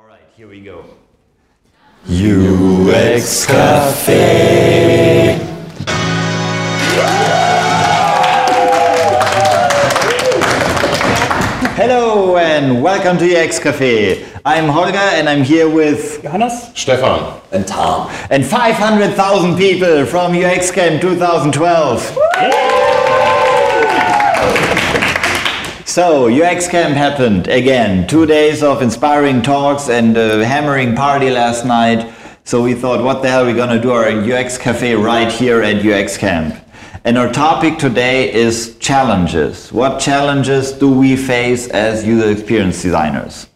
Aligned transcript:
All 0.00 0.06
right, 0.06 0.22
here 0.34 0.48
we 0.48 0.60
go. 0.62 0.82
UX 2.08 3.44
Cafe. 3.44 5.36
Hello 11.76 12.38
and 12.38 12.82
welcome 12.82 13.18
to 13.18 13.36
UX 13.36 13.58
Cafe. 13.58 14.24
I'm 14.46 14.68
Holger 14.68 14.96
and 14.96 15.28
I'm 15.28 15.42
here 15.42 15.68
with 15.68 16.22
Johannes? 16.22 16.72
Stefan. 16.74 17.38
And 17.52 17.66
Tom. 17.66 18.10
and 18.30 18.46
500,000 18.46 19.58
people 19.58 20.06
from 20.06 20.32
UX 20.32 20.70
Camp 20.70 21.02
2012. 21.02 22.79
So, 25.90 26.28
UX 26.28 26.68
Camp 26.68 26.94
happened 26.94 27.48
again. 27.48 28.06
Two 28.06 28.24
days 28.24 28.62
of 28.62 28.80
inspiring 28.80 29.42
talks 29.42 29.88
and 29.88 30.16
a 30.16 30.46
hammering 30.46 30.94
party 30.94 31.30
last 31.30 31.66
night. 31.66 32.14
So, 32.44 32.62
we 32.62 32.74
thought, 32.74 33.02
what 33.02 33.22
the 33.22 33.28
hell 33.28 33.42
are 33.42 33.46
we 33.46 33.54
gonna 33.54 33.82
do 33.82 33.90
our 33.90 34.06
UX 34.08 34.56
Cafe 34.56 34.94
right 34.94 35.32
here 35.32 35.62
at 35.62 35.84
UX 35.84 36.16
Camp? 36.16 36.54
And 37.04 37.18
our 37.18 37.28
topic 37.32 37.76
today 37.76 38.32
is 38.32 38.76
challenges. 38.78 39.72
What 39.72 39.98
challenges 39.98 40.70
do 40.70 40.88
we 40.88 41.16
face 41.16 41.66
as 41.66 42.06
user 42.06 42.30
experience 42.30 42.80
designers? 42.80 43.48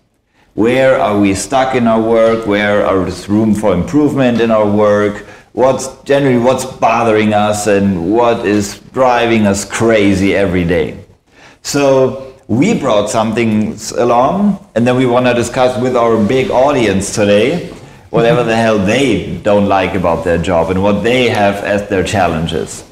Where 0.54 0.98
are 1.00 1.20
we 1.20 1.36
stuck 1.36 1.76
in 1.76 1.86
our 1.86 2.02
work? 2.02 2.48
Where 2.48 2.82
there's 2.82 3.28
room 3.28 3.54
for 3.54 3.72
improvement 3.72 4.40
in 4.40 4.50
our 4.50 4.68
work? 4.68 5.24
What's 5.52 5.86
generally 6.02 6.38
what's 6.38 6.64
bothering 6.64 7.32
us 7.32 7.68
and 7.68 8.12
what 8.12 8.44
is 8.44 8.80
driving 8.92 9.46
us 9.46 9.64
crazy 9.64 10.34
every 10.34 10.64
day? 10.64 11.03
So 11.64 12.34
we 12.46 12.78
brought 12.78 13.08
something 13.08 13.76
along, 13.96 14.64
and 14.74 14.86
then 14.86 14.96
we 14.96 15.06
want 15.06 15.26
to 15.26 15.34
discuss 15.34 15.80
with 15.80 15.96
our 15.96 16.22
big 16.22 16.50
audience 16.50 17.14
today 17.14 17.70
whatever 18.10 18.44
the 18.44 18.54
hell 18.54 18.78
they 18.78 19.38
don't 19.38 19.66
like 19.66 19.94
about 19.94 20.24
their 20.24 20.38
job 20.38 20.70
and 20.70 20.82
what 20.82 21.02
they 21.02 21.28
have 21.30 21.56
as 21.64 21.88
their 21.88 22.04
challenges. 22.04 22.84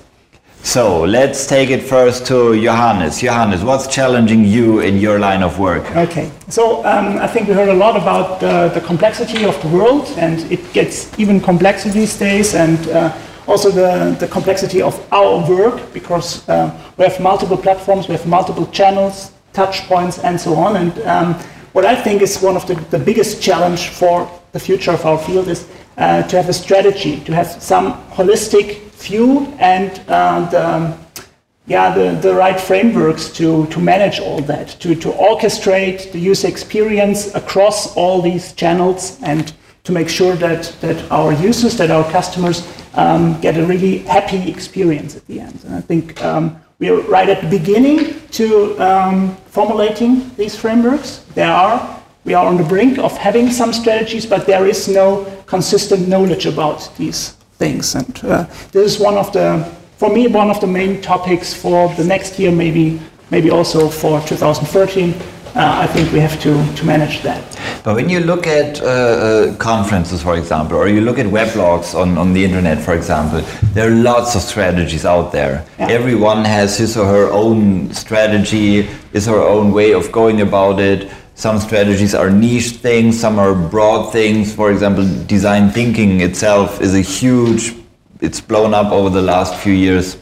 So 0.64 1.02
let's 1.02 1.46
take 1.46 1.70
it 1.70 1.82
first 1.82 2.26
to 2.28 2.60
Johannes. 2.60 3.20
Johannes, 3.20 3.62
what's 3.62 3.86
challenging 3.86 4.44
you 4.44 4.80
in 4.80 4.96
your 4.96 5.18
line 5.18 5.42
of 5.42 5.58
work? 5.58 5.84
Okay, 5.94 6.30
so 6.48 6.84
um, 6.86 7.18
I 7.18 7.26
think 7.26 7.48
we 7.48 7.54
heard 7.54 7.68
a 7.68 7.74
lot 7.74 7.94
about 7.96 8.42
uh, 8.42 8.68
the 8.68 8.80
complexity 8.80 9.44
of 9.44 9.60
the 9.60 9.68
world, 9.68 10.08
and 10.16 10.40
it 10.50 10.72
gets 10.72 11.16
even 11.18 11.40
complex 11.40 11.84
these 11.84 12.16
days, 12.16 12.54
and 12.54 12.78
uh, 12.88 13.12
also 13.46 13.70
the, 13.70 14.16
the 14.18 14.28
complexity 14.28 14.82
of 14.82 14.94
our 15.12 15.48
work, 15.48 15.92
because 15.92 16.48
uh, 16.48 16.70
we 16.96 17.04
have 17.04 17.20
multiple 17.20 17.56
platforms, 17.56 18.08
we 18.08 18.14
have 18.14 18.26
multiple 18.26 18.66
channels, 18.66 19.32
touch 19.52 19.82
points, 19.82 20.18
and 20.18 20.40
so 20.40 20.54
on. 20.54 20.76
And 20.76 20.98
um, 21.02 21.34
what 21.72 21.84
I 21.84 21.96
think 21.96 22.22
is 22.22 22.40
one 22.40 22.56
of 22.56 22.66
the, 22.66 22.74
the 22.90 22.98
biggest 22.98 23.42
challenge 23.42 23.88
for 23.88 24.30
the 24.52 24.60
future 24.60 24.92
of 24.92 25.04
our 25.04 25.18
field 25.18 25.48
is 25.48 25.66
uh, 25.96 26.22
to 26.22 26.36
have 26.36 26.48
a 26.48 26.52
strategy, 26.52 27.20
to 27.20 27.34
have 27.34 27.46
some 27.46 27.94
holistic 28.10 28.78
view 28.92 29.52
and 29.58 30.02
uh, 30.08 30.48
the, 30.50 30.98
yeah, 31.66 31.94
the, 31.94 32.18
the 32.20 32.34
right 32.34 32.60
frameworks 32.60 33.30
to, 33.32 33.66
to 33.66 33.80
manage 33.80 34.20
all 34.20 34.40
that, 34.42 34.68
to, 34.80 34.94
to 34.94 35.08
orchestrate 35.12 36.12
the 36.12 36.18
user 36.18 36.48
experience 36.48 37.34
across 37.34 37.96
all 37.96 38.20
these 38.20 38.52
channels 38.52 39.18
and 39.22 39.54
to 39.84 39.92
make 39.92 40.08
sure 40.08 40.34
that, 40.36 40.64
that 40.80 41.10
our 41.10 41.32
users, 41.32 41.76
that 41.76 41.90
our 41.90 42.08
customers 42.10 42.66
um, 42.94 43.40
get 43.40 43.56
a 43.56 43.64
really 43.64 43.98
happy 43.98 44.50
experience 44.50 45.16
at 45.16 45.26
the 45.26 45.40
end. 45.40 45.58
And 45.64 45.74
I 45.74 45.80
think 45.80 46.22
um, 46.22 46.60
we 46.78 46.90
are 46.90 47.00
right 47.02 47.28
at 47.28 47.42
the 47.42 47.48
beginning 47.48 48.26
to 48.30 48.76
um, 48.78 49.36
formulating 49.46 50.30
these 50.36 50.56
frameworks. 50.56 51.24
There 51.34 51.52
are, 51.52 52.02
we 52.24 52.34
are 52.34 52.46
on 52.46 52.56
the 52.56 52.64
brink 52.64 52.98
of 52.98 53.16
having 53.16 53.50
some 53.50 53.72
strategies, 53.72 54.26
but 54.26 54.46
there 54.46 54.66
is 54.66 54.88
no 54.88 55.24
consistent 55.46 56.08
knowledge 56.08 56.46
about 56.46 56.90
these 56.96 57.36
things. 57.58 57.94
And 57.94 58.24
uh, 58.24 58.44
this 58.72 58.94
is 58.94 59.00
one 59.00 59.16
of 59.16 59.32
the, 59.32 59.64
for 59.96 60.12
me, 60.12 60.26
one 60.26 60.50
of 60.50 60.60
the 60.60 60.66
main 60.66 61.00
topics 61.00 61.54
for 61.54 61.88
the 61.94 62.04
next 62.04 62.38
year, 62.38 62.50
maybe, 62.50 63.00
maybe 63.30 63.50
also 63.50 63.88
for 63.88 64.20
2013. 64.20 65.14
Uh, 65.54 65.84
I 65.84 65.86
think 65.86 66.10
we 66.12 66.18
have 66.18 66.40
to, 66.40 66.52
to 66.74 66.84
manage 66.84 67.22
that. 67.22 67.42
But 67.84 67.96
when 67.96 68.08
you 68.08 68.20
look 68.20 68.46
at 68.46 68.80
uh, 68.80 68.84
uh, 68.84 69.56
conferences, 69.56 70.22
for 70.22 70.36
example, 70.36 70.76
or 70.76 70.86
you 70.86 71.00
look 71.00 71.18
at 71.18 71.26
weblogs 71.26 71.98
on, 72.00 72.16
on 72.16 72.32
the 72.32 72.44
internet, 72.44 72.78
for 72.80 72.94
example, 72.94 73.40
there 73.74 73.90
are 73.90 73.94
lots 73.94 74.36
of 74.36 74.42
strategies 74.42 75.04
out 75.04 75.32
there. 75.32 75.66
Yeah. 75.80 75.88
Everyone 75.88 76.44
has 76.44 76.78
his 76.78 76.96
or 76.96 77.06
her 77.06 77.28
own 77.32 77.92
strategy, 77.92 78.82
his 79.12 79.26
or 79.26 79.38
her 79.38 79.42
own 79.42 79.72
way 79.72 79.94
of 79.94 80.12
going 80.12 80.42
about 80.42 80.78
it. 80.78 81.10
Some 81.34 81.58
strategies 81.58 82.14
are 82.14 82.30
niche 82.30 82.76
things, 82.76 83.18
some 83.18 83.40
are 83.40 83.52
broad 83.52 84.12
things. 84.12 84.54
For 84.54 84.70
example, 84.70 85.04
design 85.26 85.70
thinking 85.70 86.20
itself 86.20 86.80
is 86.80 86.94
a 86.94 87.00
huge, 87.00 87.74
it's 88.20 88.40
blown 88.40 88.74
up 88.74 88.92
over 88.92 89.10
the 89.10 89.22
last 89.22 89.56
few 89.56 89.72
years. 89.72 90.18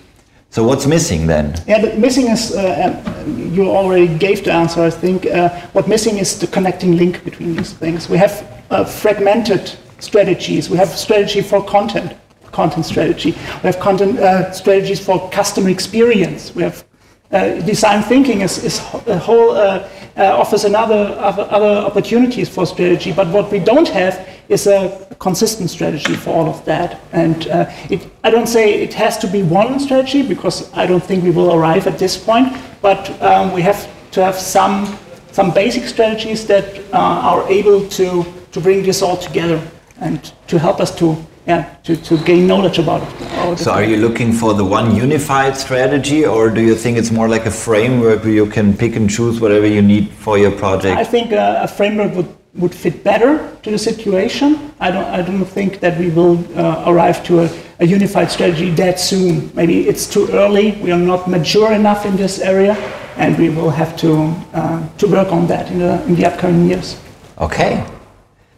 So 0.53 0.65
what's 0.65 0.85
missing 0.85 1.29
then? 1.29 1.55
Yeah, 1.69 1.81
the 1.81 1.97
missing 1.97 2.27
is, 2.27 2.53
uh, 2.53 3.05
um, 3.05 3.53
you 3.53 3.71
already 3.71 4.09
gave 4.19 4.45
the 4.45 4.53
answer, 4.53 4.83
I 4.83 4.91
think. 4.91 5.25
Uh, 5.27 5.49
what 5.73 5.87
missing 5.87 6.19
is 6.19 6.41
the 6.41 6.49
connecting 6.49 6.97
link 6.97 7.23
between 7.25 7.55
these 7.55 7.73
things. 7.73 8.09
We 8.09 8.19
have 8.19 8.65
uh, 8.71 8.85
fragmented 8.85 9.73
strategies. 10.01 10.69
We 10.69 10.77
have 10.77 10.89
strategy 10.89 11.41
for 11.41 11.65
content, 11.65 12.17
content 12.51 12.85
strategy. 12.85 13.31
We 13.31 13.67
have 13.71 13.79
content 13.79 14.19
uh, 14.19 14.51
strategies 14.51 14.99
for 14.99 15.31
customer 15.31 15.69
experience. 15.69 16.53
We 16.53 16.65
have 16.65 16.85
uh, 17.31 17.61
design 17.61 18.03
thinking 18.03 18.41
is, 18.41 18.65
is 18.65 18.81
a 19.07 19.19
whole 19.19 19.53
uh, 19.53 19.89
offers 20.17 20.65
another 20.65 21.15
other, 21.21 21.47
other 21.49 21.87
opportunities 21.87 22.49
for 22.49 22.67
strategy. 22.67 23.13
But 23.13 23.29
what 23.29 23.53
we 23.53 23.61
don't 23.61 23.89
have 23.89 24.29
is 24.51 24.67
a 24.67 25.07
consistent 25.21 25.71
strategy 25.71 26.15
for 26.15 26.31
all 26.31 26.49
of 26.49 26.65
that. 26.65 27.01
And 27.13 27.47
uh, 27.49 27.71
it, 27.89 28.11
I 28.25 28.31
don't 28.31 28.49
say 28.49 28.83
it 28.83 28.93
has 28.95 29.17
to 29.19 29.27
be 29.27 29.43
one 29.43 29.79
strategy 29.81 30.23
because 30.23 30.71
I 30.75 30.87
don't 30.87 31.03
think 31.03 31.25
we 31.25 31.31
will 31.31 31.55
arrive 31.55 31.87
at 31.87 31.99
this 31.99 32.19
point. 32.19 32.57
But 32.83 33.11
um, 33.23 33.53
we 33.53 33.63
have 33.63 33.89
to 34.11 34.25
have 34.25 34.35
some 34.35 34.99
some 35.33 35.53
basic 35.53 35.85
strategies 35.85 36.47
that 36.47 36.65
uh, 36.93 37.31
are 37.31 37.49
able 37.49 37.89
to 37.89 38.25
to 38.53 38.61
bring 38.61 38.83
this 38.83 39.03
all 39.03 39.17
together 39.17 39.61
and 40.01 40.33
to 40.49 40.59
help 40.59 40.81
us 40.81 40.95
to 40.97 41.17
yeah 41.47 41.77
to, 41.85 41.97
to 41.97 42.19
gain 42.25 42.47
knowledge 42.47 42.79
about 42.79 43.03
it. 43.03 43.59
So 43.59 43.71
are 43.71 43.85
you 43.85 43.97
looking 43.97 44.33
for 44.33 44.55
the 44.55 44.65
one 44.65 44.97
unified 44.97 45.57
strategy 45.57 46.27
or 46.27 46.51
do 46.51 46.61
you 46.61 46.75
think 46.75 46.99
it's 46.99 47.11
more 47.11 47.29
like 47.29 47.47
a 47.47 47.51
framework 47.51 48.25
where 48.25 48.33
you 48.33 48.47
can 48.47 48.77
pick 48.77 48.97
and 48.97 49.09
choose 49.09 49.41
whatever 49.41 49.67
you 49.67 49.83
need 49.83 50.11
for 50.11 50.39
your 50.39 50.53
project? 50.53 50.97
I 50.99 51.05
think 51.05 51.33
uh, 51.33 51.61
a 51.63 51.69
framework 51.69 52.15
would, 52.17 52.29
would 52.55 52.75
fit 52.75 53.05
better 53.05 53.57
to 53.63 53.71
the 53.71 53.79
situation. 53.79 54.73
I 54.81 54.91
don't, 54.91 55.05
I 55.05 55.23
don't 55.23 55.45
think 55.45 55.81
that 55.81 55.99
we 55.99 56.11
will 56.11 56.39
uh, 56.59 56.85
arrive 56.87 57.23
to 57.25 57.43
a, 57.45 57.51
a 57.79 57.87
unified 57.87 58.31
strategy 58.31 58.71
that 58.71 58.99
soon. 58.99 59.51
Maybe 59.55 59.89
it's 59.89 60.07
too 60.07 60.29
early. 60.33 60.73
We 60.83 60.91
are 60.91 60.99
not 60.99 61.29
mature 61.29 61.73
enough 61.73 62.05
in 62.07 62.17
this 62.17 62.41
area, 62.41 62.75
and 63.17 63.39
we 63.39 63.51
will 63.51 63.71
have 63.71 63.97
to, 63.99 64.35
uh, 64.53 64.89
to 64.99 65.07
work 65.07 65.33
on 65.33 65.47
that 65.47 65.71
in 65.71 65.79
the, 65.79 66.03
in 66.05 66.17
the 66.17 66.27
upcoming 66.27 66.69
years. 66.69 66.99
Okay. 67.39 67.87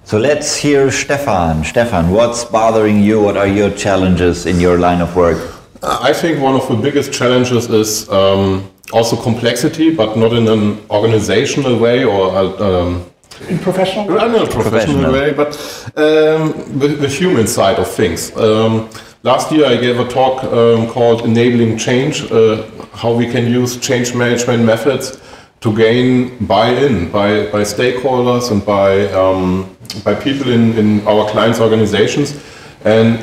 So 0.05 0.19
let's 0.19 0.57
hear 0.57 0.91
Stefan. 0.91 1.63
Stefan, 1.63 2.11
what's 2.11 2.45
bothering 2.45 3.01
you? 3.03 3.21
What 3.21 3.37
are 3.37 3.47
your 3.47 3.71
challenges 3.71 4.47
in 4.47 4.59
your 4.59 4.79
line 4.79 5.01
of 5.01 5.15
work? 5.15 5.55
I 5.83 6.13
think 6.13 6.41
one 6.41 6.55
of 6.55 6.67
the 6.69 6.77
biggest 6.77 7.13
challenges 7.13 7.69
is 7.69 8.09
um, 8.09 8.69
also 8.93 9.21
complexity, 9.21 9.95
but 9.95 10.17
not 10.17 10.33
in 10.33 10.49
an 10.49 10.81
organizational 10.91 11.79
way 11.79 12.05
or 12.05 12.31
uh, 12.31 12.57
um, 12.59 13.12
In 13.49 13.59
professional 13.59 14.19
I 14.19 14.25
don't 14.25 14.33
know, 14.33 14.47
professional, 14.47 15.03
Professional. 15.03 15.13
way, 15.13 15.33
but 15.33 15.55
um, 15.97 16.79
the, 16.79 16.89
the 16.89 17.09
human 17.09 17.47
side 17.47 17.79
of 17.79 17.89
things. 17.89 18.35
Um, 18.37 18.89
last 19.23 19.51
year 19.53 19.67
I 19.67 19.77
gave 19.77 19.99
a 19.99 20.09
talk 20.09 20.45
um, 20.45 20.89
called 20.89 21.23
Enabling 21.25 21.79
Change, 21.79 22.31
uh, 22.31 22.63
how 22.93 23.13
we 23.13 23.27
can 23.31 23.47
use 23.47 23.77
change 23.79 24.15
management 24.15 24.65
methods 24.65 25.21
to 25.61 25.75
gain 25.77 26.45
buy-in 26.47 27.11
by, 27.11 27.47
by 27.51 27.63
stakeholders 27.63 28.51
and 28.51 28.65
by, 28.67 29.07
um, 29.13 29.77
by 30.05 30.15
people 30.15 30.51
in, 30.51 30.73
in 30.77 31.07
our 31.07 31.29
clients' 31.31 31.61
organizations. 31.61 32.43
And 32.85 33.19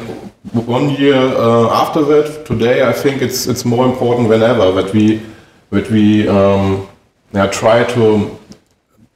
one 0.54 0.90
year 0.92 1.16
uh, 1.18 1.70
after 1.70 2.02
that, 2.06 2.46
today, 2.46 2.88
I 2.88 2.94
think 2.94 3.22
it's, 3.22 3.46
it's 3.48 3.66
more 3.66 3.86
important 3.86 4.30
than 4.30 4.42
ever 4.42 4.72
that 4.72 4.94
we, 4.94 5.22
that 5.72 5.90
we 5.92 6.28
um, 6.30 6.88
yeah, 7.34 7.48
try 7.48 7.84
to 7.84 8.40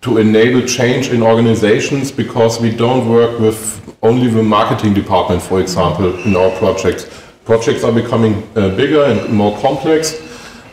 to 0.03 0.17
enable 0.17 0.61
change 0.67 1.09
in 1.09 1.23
organizations 1.23 2.11
because 2.11 2.59
we 2.59 2.69
don't 2.69 3.09
work 3.09 3.39
with 3.39 3.79
only 4.03 4.27
the 4.27 4.43
marketing 4.43 4.93
department, 4.93 5.41
for 5.41 5.61
example, 5.61 6.13
in 6.25 6.35
our 6.35 6.51
projects. 6.57 7.09
Projects 7.45 7.83
are 7.83 7.91
becoming 7.91 8.43
uh, 8.55 8.69
bigger 8.75 9.03
and 9.05 9.33
more 9.33 9.57
complex, 9.59 10.21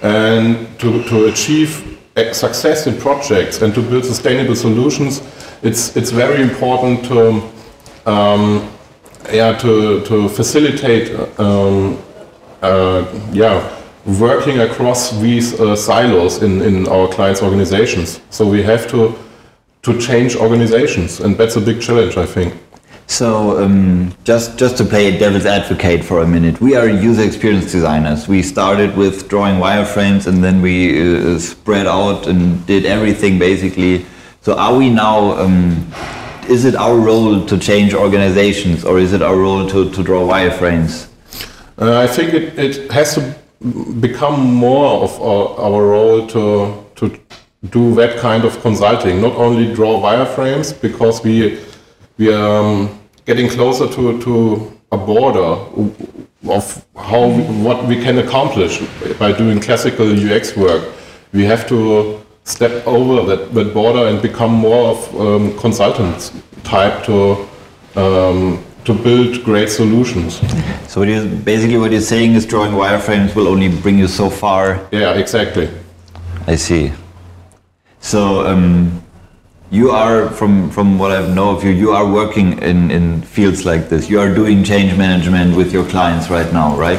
and 0.03 0.67
to, 0.81 1.03
to 1.05 1.27
achieve 1.27 1.99
uh, 2.17 2.33
success 2.33 2.87
in 2.87 2.99
projects 2.99 3.63
and 3.63 3.73
to 3.75 3.83
build 3.83 4.05
sustainable 4.05 4.57
solutions, 4.57 5.23
it's, 5.63 5.97
it's 5.97 6.11
very 6.11 6.43
important 6.43 7.05
to, 7.05 7.43
um, 8.07 8.69
yeah, 9.33 9.57
to, 9.59 10.05
to 10.07 10.29
facilitate 10.29 11.15
um, 11.39 12.03
uh, 12.63 13.05
yeah, 13.33 13.80
working 14.07 14.61
across 14.61 15.11
these 15.21 15.59
uh, 15.61 15.77
silos 15.77 16.43
in, 16.43 16.63
in 16.63 16.89
our 16.89 17.09
clients' 17.09 17.43
organizations. 17.43 18.21
So 18.31 18.47
we 18.47 18.63
have 18.63 18.89
to 18.91 19.19
to 19.83 19.99
change 19.99 20.37
organizations, 20.37 21.21
and 21.21 21.39
that's 21.39 21.57
a 21.57 21.61
big 21.61 21.81
challenge, 21.81 22.19
I 22.19 22.27
think. 22.27 22.55
So 23.07 23.59
um, 23.65 24.15
just 24.25 24.59
just 24.59 24.77
to 24.77 24.85
play 24.85 25.19
devil's 25.19 25.47
advocate 25.47 26.05
for 26.05 26.21
a 26.21 26.27
minute, 26.27 26.61
we 26.61 26.77
are 26.77 26.89
user 26.89 27.23
experience 27.23 27.73
designers. 27.73 28.29
We 28.29 28.43
started 28.43 28.97
with 28.97 29.29
drawing 29.29 29.57
wireframes, 29.57 30.27
and 30.27 30.45
then 30.45 30.63
we 30.63 30.75
uh, 31.35 31.39
spread 31.39 31.87
out 31.87 32.27
and 32.27 32.65
did 32.67 32.85
everything 32.87 33.39
basically. 33.39 34.07
So 34.43 34.57
are 34.57 34.77
we 34.77 34.91
now? 34.91 35.33
Um, 35.39 35.93
is 36.49 36.65
it 36.65 36.75
our 36.75 36.97
role 36.97 37.47
to 37.47 37.59
change 37.59 37.95
organizations, 37.95 38.85
or 38.85 38.99
is 38.99 39.13
it 39.13 39.23
our 39.23 39.37
role 39.37 39.69
to, 39.69 39.91
to 39.91 40.03
draw 40.03 40.23
wireframes? 40.27 41.09
Uh, 41.79 41.99
I 42.01 42.07
think 42.07 42.35
it, 42.35 42.59
it 42.59 42.91
has 42.93 43.15
to 43.15 43.40
become 44.01 44.41
more 44.55 45.03
of 45.05 45.21
our, 45.21 45.59
our 45.61 45.87
role 45.87 46.27
to 46.29 46.85
to 46.97 47.19
do 47.71 47.95
that 47.95 48.19
kind 48.19 48.45
of 48.45 48.59
consulting, 48.63 49.21
not 49.21 49.35
only 49.37 49.75
draw 49.75 50.01
wireframes, 50.01 50.73
because 50.81 51.23
we 51.23 51.59
we 52.19 52.33
are 52.33 52.61
um, 52.61 53.01
getting 53.27 53.49
closer 53.49 53.87
to, 53.89 54.21
to 54.23 54.73
a 54.93 54.99
border 54.99 55.49
of 56.49 56.87
how 56.97 57.29
we, 57.29 57.43
what 57.63 57.87
we 57.87 57.97
can 57.97 58.19
accomplish 58.19 58.81
by 59.19 59.33
doing 59.33 59.61
classical 59.61 60.07
UX 60.07 60.57
work. 60.57 60.93
We 61.33 61.45
have 61.45 61.67
to 61.69 62.21
step 62.45 62.87
over 62.87 63.25
that, 63.29 63.55
that 63.55 63.73
border 63.73 64.09
and 64.09 64.21
become 64.21 64.53
more 64.53 64.91
of 64.91 65.21
um, 65.21 65.59
consultants 65.59 66.33
type 66.65 67.05
to 67.05 67.49
um, 67.97 68.65
to 68.85 68.95
build 68.95 69.45
great 69.45 69.69
solutions. 69.69 70.41
So 70.89 71.01
what 71.01 71.45
basically 71.45 71.79
what 71.79 71.93
you're 71.93 72.01
saying 72.01 72.35
is 72.35 72.47
drawing 72.47 72.73
wireframes 72.73 73.35
will 73.35 73.49
only 73.49 73.69
bring 73.69 73.99
you 73.99 74.09
so 74.09 74.31
far. 74.31 74.87
Yeah, 74.91 75.15
exactly. 75.15 75.69
I 76.47 76.57
see. 76.57 76.93
So 78.01 78.47
um, 78.47 79.03
you 79.71 79.91
are, 79.91 80.31
from, 80.31 80.71
from 80.71 80.99
what 80.99 81.13
I 81.13 81.27
know 81.35 81.55
of 81.55 81.63
you, 81.63 81.71
you 81.71 81.93
are 81.93 82.11
working 82.11 82.59
in, 82.63 82.91
in 82.91 83.23
fields 83.23 83.65
like 83.65 83.89
this. 83.89 84.09
You 84.09 84.19
are 84.21 84.35
doing 84.35 84.65
change 84.65 84.97
management 84.97 85.57
with 85.57 85.73
your 85.73 85.85
clients 85.87 86.31
right 86.31 86.51
now, 86.53 86.77
right? 86.77 86.99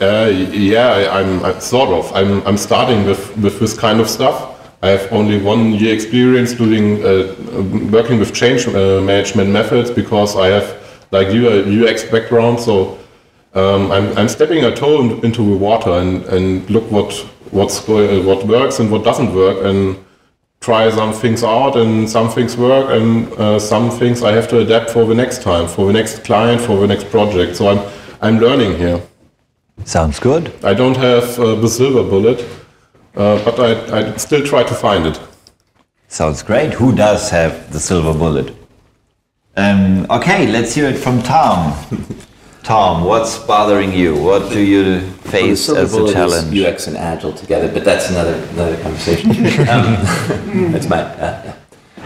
Uh, 0.00 0.30
yeah, 0.32 1.08
I'm, 1.12 1.44
I'm 1.44 1.60
sort 1.60 1.90
of. 1.90 2.12
I'm, 2.12 2.44
I'm 2.46 2.56
starting 2.56 3.06
with, 3.06 3.36
with 3.38 3.60
this 3.60 3.78
kind 3.78 4.00
of 4.00 4.10
stuff. 4.10 4.48
I 4.82 4.88
have 4.88 5.12
only 5.12 5.40
one 5.40 5.74
year 5.74 5.94
experience 5.94 6.54
doing 6.54 7.04
uh, 7.04 7.36
working 7.92 8.18
with 8.18 8.34
change 8.34 8.66
uh, 8.66 9.00
management 9.00 9.50
methods 9.50 9.92
because 9.92 10.34
I 10.34 10.48
have, 10.48 10.81
like 11.12 11.28
you, 11.32 11.48
a 11.48 11.84
UX 11.84 12.02
background. 12.04 12.58
So 12.58 12.98
um, 13.54 13.92
I'm, 13.92 14.18
I'm 14.18 14.28
stepping 14.28 14.64
a 14.64 14.74
toe 14.74 15.20
into 15.20 15.48
the 15.48 15.56
water 15.56 15.90
and, 15.90 16.24
and 16.24 16.68
look 16.68 16.90
what 16.90 17.12
what's 17.52 17.80
going, 17.84 18.24
what 18.26 18.44
works 18.46 18.80
and 18.80 18.90
what 18.90 19.04
doesn't 19.04 19.34
work 19.34 19.62
and 19.64 20.02
try 20.60 20.88
some 20.90 21.12
things 21.12 21.44
out 21.44 21.76
and 21.76 22.08
some 22.08 22.30
things 22.30 22.56
work 22.56 22.88
and 22.90 23.30
uh, 23.34 23.58
some 23.58 23.90
things 23.90 24.22
I 24.22 24.32
have 24.32 24.48
to 24.48 24.60
adapt 24.60 24.90
for 24.90 25.04
the 25.04 25.14
next 25.14 25.42
time, 25.42 25.68
for 25.68 25.86
the 25.86 25.92
next 25.92 26.24
client, 26.24 26.62
for 26.62 26.80
the 26.80 26.86
next 26.86 27.10
project. 27.10 27.56
So 27.56 27.68
I'm 27.68 27.92
I'm 28.22 28.38
learning 28.38 28.78
here. 28.78 29.02
Sounds 29.84 30.18
good. 30.20 30.52
I 30.64 30.74
don't 30.74 30.96
have 30.96 31.38
uh, 31.38 31.56
the 31.56 31.68
silver 31.68 32.08
bullet, 32.08 32.40
uh, 33.16 33.44
but 33.44 33.58
I, 33.60 33.98
I 33.98 34.16
still 34.16 34.46
try 34.46 34.62
to 34.62 34.74
find 34.74 35.06
it. 35.06 35.20
Sounds 36.08 36.42
great. 36.42 36.72
Who 36.74 36.94
does 36.94 37.30
have 37.30 37.72
the 37.72 37.80
silver 37.80 38.16
bullet? 38.16 38.54
Um, 39.56 40.06
okay, 40.08 40.50
let's 40.50 40.74
hear 40.74 40.86
it 40.86 40.96
from 40.96 41.22
Tom. 41.22 41.76
Tom, 42.62 43.04
what's 43.04 43.38
bothering 43.40 43.92
you? 43.92 44.16
What 44.16 44.50
do 44.50 44.60
you 44.60 45.00
face 45.00 45.68
well, 45.68 45.78
as 45.78 45.94
a 45.94 46.12
challenge? 46.12 46.58
UX 46.58 46.86
and 46.86 46.96
Agile 46.96 47.34
together, 47.34 47.70
but 47.70 47.84
that's 47.84 48.08
another 48.08 48.34
another 48.52 48.80
conversation. 48.82 49.30
um, 49.68 50.72
that's 50.72 50.88
my 50.88 51.02
uh, 51.02 51.54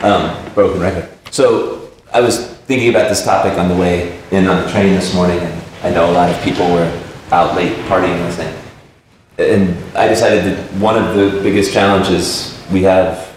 um, 0.01 0.55
broken 0.55 0.81
record. 0.81 1.09
So 1.31 1.93
I 2.13 2.21
was 2.21 2.49
thinking 2.63 2.89
about 2.89 3.09
this 3.09 3.25
topic 3.25 3.57
on 3.59 3.69
the 3.69 3.77
way 3.77 4.21
in 4.33 4.49
on 4.49 4.65
the 4.65 4.71
train 4.73 4.95
this 4.95 5.15
morning, 5.15 5.39
and 5.39 5.65
I 5.85 5.91
know 5.91 6.11
a 6.11 6.13
lot 6.13 6.31
of 6.31 6.43
people 6.43 6.67
were 6.73 6.91
out 7.31 7.55
late 7.55 7.77
partying 7.87 8.19
last 8.21 8.39
night. 8.39 8.57
And 9.39 9.77
I 9.95 10.09
decided 10.09 10.45
that 10.45 10.73
one 10.81 10.97
of 10.97 11.15
the 11.15 11.43
biggest 11.43 11.73
challenges 11.73 12.61
we 12.73 12.83
have, 12.85 13.37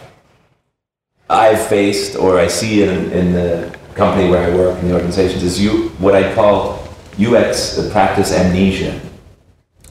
I've 1.30 1.68
faced 1.68 2.16
or 2.16 2.40
I 2.40 2.48
see 2.48 2.84
in, 2.84 3.12
in 3.12 3.34
the 3.34 3.79
company 4.00 4.30
where 4.30 4.50
I 4.50 4.56
work 4.56 4.80
in 4.82 4.88
the 4.88 4.94
organizations 4.96 5.44
is 5.44 5.62
you 5.62 5.90
what 6.00 6.16
I 6.16 6.34
call 6.34 6.82
UX 7.20 7.78
practice 7.92 8.32
amnesia. 8.32 9.00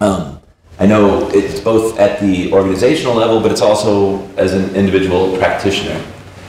Um, 0.00 0.40
I 0.80 0.86
know 0.86 1.28
it's 1.30 1.60
both 1.60 1.98
at 1.98 2.20
the 2.20 2.52
organizational 2.52 3.14
level, 3.14 3.40
but 3.40 3.52
it's 3.52 3.60
also 3.60 4.26
as 4.36 4.54
an 4.54 4.74
individual 4.74 5.36
practitioner. 5.36 6.02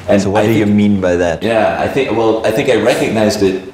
And 0.07 0.21
so, 0.21 0.29
what 0.29 0.43
I 0.43 0.47
do 0.47 0.53
think, 0.53 0.67
you 0.67 0.73
mean 0.73 1.01
by 1.01 1.15
that? 1.17 1.43
Yeah, 1.43 1.79
I 1.79 1.87
think. 1.87 2.11
Well, 2.17 2.45
I 2.45 2.51
think 2.51 2.69
I 2.69 2.81
recognized 2.81 3.43
it 3.43 3.73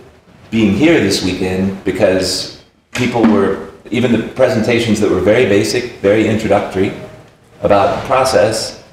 being 0.49 0.73
here 0.73 0.99
this 0.99 1.23
weekend 1.23 1.83
because 1.83 2.63
people 2.91 3.21
were 3.21 3.71
even 3.91 4.11
the 4.11 4.27
presentations 4.29 4.99
that 4.99 5.09
were 5.11 5.19
very 5.19 5.45
basic, 5.45 5.99
very 5.99 6.27
introductory 6.27 6.91
about 7.61 8.01
the 8.01 8.07
process 8.07 8.83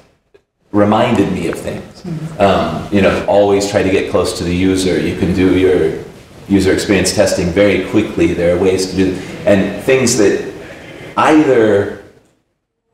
reminded 0.73 1.31
me 1.31 1.47
of 1.47 1.57
things. 1.57 2.03
Um, 2.39 2.89
you 2.91 3.01
know, 3.01 3.25
always 3.27 3.69
try 3.71 3.83
to 3.83 3.89
get 3.89 4.11
close 4.11 4.37
to 4.39 4.43
the 4.43 4.53
user. 4.53 4.99
You 4.99 5.17
can 5.17 5.33
do 5.33 5.57
your 5.57 6.03
user 6.49 6.73
experience 6.73 7.15
testing 7.15 7.47
very 7.47 7.87
quickly. 7.89 8.33
There 8.33 8.57
are 8.57 8.59
ways 8.59 8.89
to 8.91 8.95
do. 8.97 9.13
And 9.45 9.81
things 9.83 10.17
that 10.17 10.51
either 11.15 12.03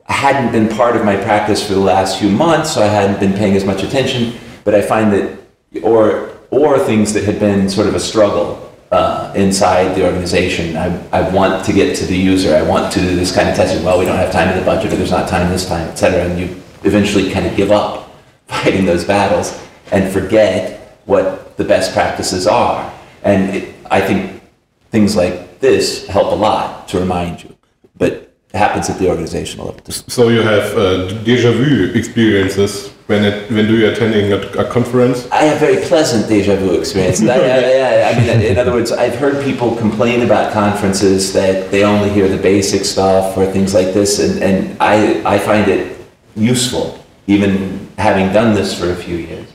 hadn't 0.06 0.52
been 0.52 0.68
part 0.68 0.94
of 0.94 1.04
my 1.04 1.16
practice 1.16 1.66
for 1.66 1.72
the 1.72 1.80
last 1.80 2.20
few 2.20 2.28
months, 2.28 2.74
so 2.74 2.82
I 2.82 2.86
hadn't 2.86 3.18
been 3.18 3.32
paying 3.32 3.56
as 3.56 3.64
much 3.64 3.82
attention, 3.82 4.34
but 4.64 4.74
I 4.74 4.82
find 4.82 5.12
that, 5.12 5.38
or, 5.82 6.36
or 6.50 6.78
things 6.78 7.12
that 7.14 7.24
had 7.24 7.40
been 7.40 7.68
sort 7.68 7.86
of 7.86 7.94
a 7.94 8.00
struggle 8.00 8.70
uh, 8.92 9.32
inside 9.36 9.94
the 9.94 10.04
organization. 10.04 10.76
I, 10.76 11.00
I 11.10 11.30
want 11.30 11.64
to 11.64 11.72
get 11.72 11.96
to 11.96 12.06
the 12.06 12.16
user. 12.16 12.54
I 12.54 12.62
want 12.62 12.92
to 12.92 13.00
do 13.00 13.16
this 13.16 13.34
kind 13.34 13.48
of 13.48 13.54
testing. 13.54 13.84
Well, 13.84 13.98
we 13.98 14.04
don't 14.04 14.16
have 14.16 14.32
time 14.32 14.48
in 14.50 14.58
the 14.58 14.64
budget, 14.64 14.92
or 14.92 14.96
there's 14.96 15.12
not 15.12 15.28
time 15.28 15.48
this 15.50 15.66
time, 15.66 15.88
et 15.88 15.94
cetera. 15.94 16.28
And 16.28 16.38
you 16.38 16.59
eventually 16.84 17.30
kind 17.30 17.46
of 17.46 17.56
give 17.56 17.70
up 17.70 18.10
fighting 18.46 18.84
those 18.84 19.04
battles 19.04 19.60
and 19.92 20.12
forget 20.12 20.98
what 21.06 21.56
the 21.56 21.64
best 21.64 21.92
practices 21.92 22.46
are. 22.46 22.92
And 23.22 23.56
it, 23.56 23.74
I 23.90 24.00
think 24.00 24.42
things 24.90 25.16
like 25.16 25.60
this 25.60 26.06
help 26.06 26.32
a 26.32 26.36
lot 26.36 26.88
to 26.88 26.98
remind 26.98 27.42
you. 27.42 27.56
But 27.96 28.12
it 28.12 28.56
happens 28.56 28.88
at 28.90 28.98
the 28.98 29.08
organizational 29.08 29.66
level. 29.66 29.82
So 29.90 30.28
you 30.28 30.42
have 30.42 30.76
uh, 30.76 31.08
deja 31.22 31.52
vu 31.52 31.92
experiences 31.94 32.88
when 33.06 33.24
it, 33.24 33.50
when 33.50 33.68
you're 33.68 33.92
attending 33.92 34.32
a, 34.32 34.38
a 34.62 34.64
conference. 34.70 35.28
I 35.30 35.42
have 35.44 35.58
very 35.60 35.84
pleasant 35.86 36.28
deja 36.28 36.56
vu 36.56 36.78
experiences. 36.78 37.28
I, 37.28 37.36
I, 37.36 37.38
I, 37.38 38.10
I 38.10 38.18
mean, 38.18 38.40
in 38.50 38.58
other 38.58 38.72
words, 38.72 38.90
I've 38.90 39.16
heard 39.16 39.44
people 39.44 39.76
complain 39.76 40.22
about 40.22 40.52
conferences 40.52 41.32
that 41.32 41.70
they 41.70 41.84
only 41.84 42.10
hear 42.10 42.28
the 42.28 42.38
basic 42.38 42.84
stuff 42.84 43.36
or 43.36 43.46
things 43.46 43.74
like 43.74 43.92
this, 43.94 44.18
and, 44.18 44.42
and 44.42 44.76
I, 44.80 45.22
I 45.24 45.38
find 45.38 45.68
it 45.68 45.99
useful, 46.36 46.98
even 47.26 47.88
having 47.98 48.32
done 48.32 48.54
this 48.54 48.78
for 48.78 48.90
a 48.90 48.96
few 48.96 49.16
years. 49.16 49.48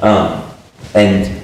Um, 0.00 0.42
and 0.94 1.40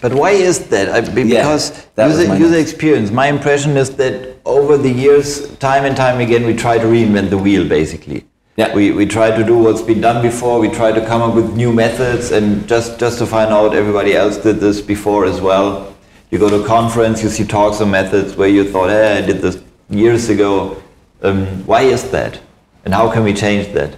But 0.00 0.12
why 0.14 0.30
is 0.30 0.68
that? 0.68 0.88
I, 0.88 1.00
be- 1.00 1.22
Yeah, 1.22 1.42
because 1.42 1.86
that 1.94 2.08
user, 2.10 2.28
my 2.28 2.36
user 2.36 2.58
experience, 2.58 3.10
my 3.10 3.28
impression 3.28 3.76
is 3.76 3.90
that 3.96 4.36
over 4.44 4.76
the 4.76 4.90
years, 4.90 5.54
time 5.58 5.84
and 5.84 5.96
time 5.96 6.20
again, 6.20 6.46
we 6.46 6.54
try 6.54 6.78
to 6.78 6.84
reinvent 6.84 7.30
the 7.30 7.38
wheel, 7.38 7.68
basically. 7.68 8.24
Yeah. 8.56 8.74
We, 8.74 8.90
we 8.90 9.06
try 9.06 9.30
to 9.36 9.44
do 9.44 9.56
what's 9.56 9.82
been 9.82 10.00
done 10.00 10.20
before. 10.20 10.58
We 10.58 10.68
try 10.68 10.90
to 10.90 11.04
come 11.06 11.22
up 11.22 11.34
with 11.34 11.54
new 11.54 11.72
methods, 11.72 12.32
and 12.32 12.66
just, 12.66 12.98
just 12.98 13.18
to 13.18 13.26
find 13.26 13.52
out 13.52 13.74
everybody 13.74 14.14
else 14.14 14.36
did 14.38 14.58
this 14.58 14.80
before 14.80 15.26
as 15.26 15.40
well. 15.40 15.94
You 16.30 16.38
go 16.38 16.48
to 16.50 16.62
a 16.64 16.66
conference, 16.66 17.22
you 17.22 17.28
see 17.28 17.44
talks 17.44 17.80
on 17.80 17.90
methods 17.90 18.34
where 18.36 18.48
you 18.48 18.64
thought, 18.70 18.90
hey, 18.90 19.18
I 19.18 19.26
did 19.26 19.40
this 19.42 19.62
years 19.88 20.28
ago. 20.28 20.82
Um, 21.22 21.46
why 21.66 21.82
is 21.82 22.10
that? 22.10 22.40
And 22.84 22.92
how 22.92 23.10
can 23.10 23.22
we 23.24 23.32
change 23.32 23.72
that? 23.74 23.96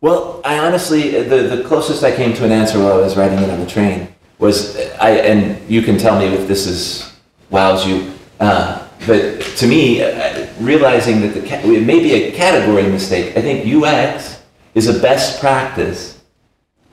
Well, 0.00 0.40
I 0.44 0.58
honestly, 0.58 1.22
the, 1.22 1.56
the 1.56 1.64
closest 1.64 2.04
I 2.04 2.14
came 2.14 2.32
to 2.34 2.44
an 2.44 2.52
answer 2.52 2.78
while 2.78 2.92
I 2.92 2.98
was 2.98 3.16
riding 3.16 3.40
it 3.40 3.50
on 3.50 3.58
the 3.58 3.66
train 3.66 4.14
was, 4.38 4.76
I, 5.00 5.10
and 5.10 5.68
you 5.68 5.82
can 5.82 5.98
tell 5.98 6.16
me 6.16 6.26
if 6.26 6.46
this 6.46 6.66
is 6.66 7.12
wows 7.50 7.84
you, 7.84 8.12
uh, 8.38 8.86
but 9.06 9.40
to 9.40 9.66
me, 9.66 10.02
uh, 10.02 10.46
realizing 10.60 11.20
that 11.22 11.34
the 11.34 11.74
it 11.74 11.84
may 11.84 11.98
be 11.98 12.12
a 12.12 12.32
category 12.32 12.84
mistake, 12.84 13.36
I 13.36 13.42
think 13.42 13.66
UX 13.66 14.40
is 14.74 14.86
a 14.86 15.00
best 15.00 15.40
practice 15.40 16.22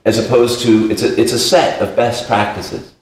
as 0.05 0.17
opposed 0.17 0.61
to, 0.61 0.89
it's 0.89 1.03
a, 1.03 1.19
it's 1.19 1.33
a 1.33 1.39
set 1.39 1.81
of 1.81 1.95
best 1.95 2.25
practices 2.25 2.93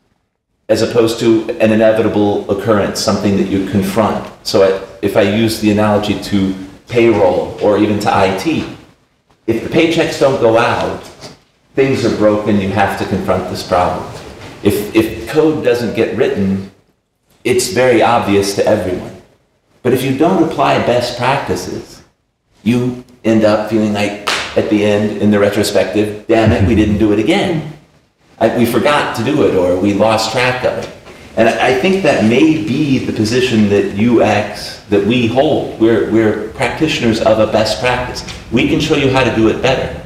as 0.68 0.82
opposed 0.82 1.20
to 1.20 1.50
an 1.62 1.72
inevitable 1.72 2.50
occurrence, 2.50 3.00
something 3.00 3.38
that 3.38 3.48
you 3.48 3.70
confront. 3.70 4.30
So 4.46 4.64
I, 4.64 4.88
if 5.02 5.16
I 5.16 5.22
use 5.22 5.62
the 5.62 5.72
analogy 5.72 6.20
to 6.22 6.56
payroll 6.88 7.58
or 7.62 7.78
even 7.78 8.00
to 8.00 8.10
IT, 8.10 8.73
if 9.48 9.64
the 9.64 9.70
paychecks 9.70 10.20
don't 10.20 10.40
go 10.40 10.58
out, 10.58 11.04
things 11.76 12.06
are 12.06 12.16
broken, 12.18 12.60
you 12.60 12.70
have 12.70 12.98
to 13.00 13.06
confront 13.06 13.50
this 13.50 13.68
problem. 13.68 14.10
If, 14.64 14.96
if 14.96 15.28
code 15.28 15.64
doesn't 15.64 15.96
get 15.96 16.16
written, 16.18 16.72
it's 17.44 17.74
very 17.74 18.02
obvious 18.02 18.56
to 18.56 18.66
everyone. 18.66 19.22
But 19.82 19.94
if 19.94 20.04
you 20.04 20.18
don't 20.18 20.50
apply 20.50 20.78
best 20.86 21.18
practices, 21.18 22.04
you 22.64 23.04
end 23.26 23.44
up 23.44 23.70
feeling 23.70 23.94
like 23.94 24.30
at 24.56 24.70
the 24.70 24.86
end, 24.86 25.22
in 25.22 25.32
the 25.32 25.40
retrospective, 25.40 26.26
damn 26.28 26.52
it, 26.52 26.66
we 26.68 26.76
didn't 26.76 27.00
do 27.00 27.12
it 27.12 27.20
again. 27.20 27.74
I, 28.40 28.58
we 28.58 28.66
forgot 28.66 29.16
to 29.18 29.24
do 29.24 29.48
it 29.48 29.56
or 29.56 29.80
we 29.80 29.94
lost 29.94 30.32
track 30.32 30.64
of 30.64 30.78
it. 30.78 30.90
And 31.36 31.50
I 31.50 31.80
think 31.80 32.04
that 32.04 32.26
may 32.26 32.64
be 32.64 33.00
the 33.00 33.12
position 33.12 33.68
that 33.70 33.98
UX, 33.98 34.82
that 34.90 35.04
we 35.06 35.26
hold. 35.26 35.80
We're, 35.80 36.12
we're 36.12 36.50
practitioners 36.50 37.22
of 37.22 37.40
a 37.40 37.52
best 37.52 37.80
practice. 37.80 38.24
We 38.52 38.68
can 38.68 38.80
show 38.80 38.96
you 38.96 39.10
how 39.10 39.24
to 39.24 39.36
do 39.36 39.48
it 39.50 39.62
better. 39.62 40.00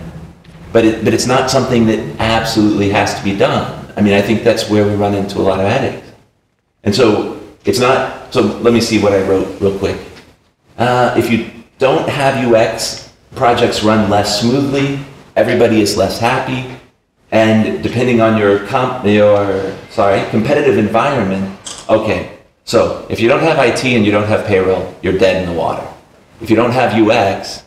But, 0.72 0.86
it, 0.86 1.04
but 1.04 1.14
it's 1.14 1.28
not 1.28 1.50
something 1.50 1.86
that 1.88 2.00
absolutely 2.20 2.90
has 2.90 3.14
to 3.16 3.24
be 3.24 3.36
done. 3.36 3.92
I 3.98 4.02
mean, 4.02 4.14
I 4.14 4.22
think 4.22 4.44
that's 4.44 4.70
where 4.70 4.86
we 4.86 4.94
run 4.94 5.16
into 5.16 5.40
a 5.40 5.44
lot 5.44 5.60
of 5.60 5.68
headaches. 5.68 6.08
And 6.84 6.96
so 6.96 7.42
it's 7.66 7.80
not, 7.80 8.34
so 8.34 8.42
let 8.42 8.74
me 8.74 8.80
see 8.80 9.02
what 9.02 9.12
I 9.12 9.22
wrote 9.28 9.60
real 9.60 9.78
quick. 9.78 10.00
Uh, 10.78 11.14
if 11.18 11.30
you 11.30 11.52
don't 11.80 12.08
have 12.08 12.36
UX, 12.48 13.14
projects 13.36 13.84
run 13.84 14.10
less 14.10 14.40
smoothly, 14.40 15.00
everybody 15.36 15.82
is 15.82 15.98
less 15.98 16.20
happy, 16.20 16.77
and 17.32 17.84
depending 17.84 18.22
on 18.22 18.38
your 18.38 18.66
comp, 18.68 19.06
your 19.06 19.76
sorry 19.90 20.28
competitive 20.30 20.78
environment, 20.78 21.58
okay. 21.90 22.38
So 22.66 23.06
if 23.10 23.20
you 23.20 23.28
don't 23.28 23.42
have 23.42 23.58
IT 23.60 23.84
and 23.86 24.06
you 24.06 24.12
don't 24.12 24.28
have 24.28 24.46
payroll, 24.46 24.94
you're 25.02 25.18
dead 25.18 25.42
in 25.44 25.50
the 25.50 25.58
water. 25.58 25.86
If 26.42 26.50
you 26.50 26.56
don't 26.56 26.72
have 26.72 26.94
UX, 26.94 27.64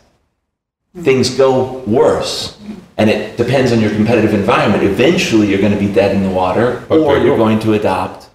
things 1.01 1.29
go 1.31 1.79
worse, 1.87 2.57
and 2.97 3.09
it 3.09 3.35
depends 3.37 3.71
on 3.71 3.79
your 3.79 3.89
competitive 3.91 4.33
environment. 4.33 4.83
Eventually, 4.83 5.49
you're 5.49 5.59
going 5.59 5.73
to 5.73 5.79
be 5.79 5.91
dead 5.91 6.15
in 6.15 6.23
the 6.23 6.29
water, 6.29 6.83
But 6.87 6.99
or 6.99 7.17
they 7.19 7.25
you're 7.25 7.37
going 7.37 7.59
to 7.61 7.73
adopt 7.73 8.29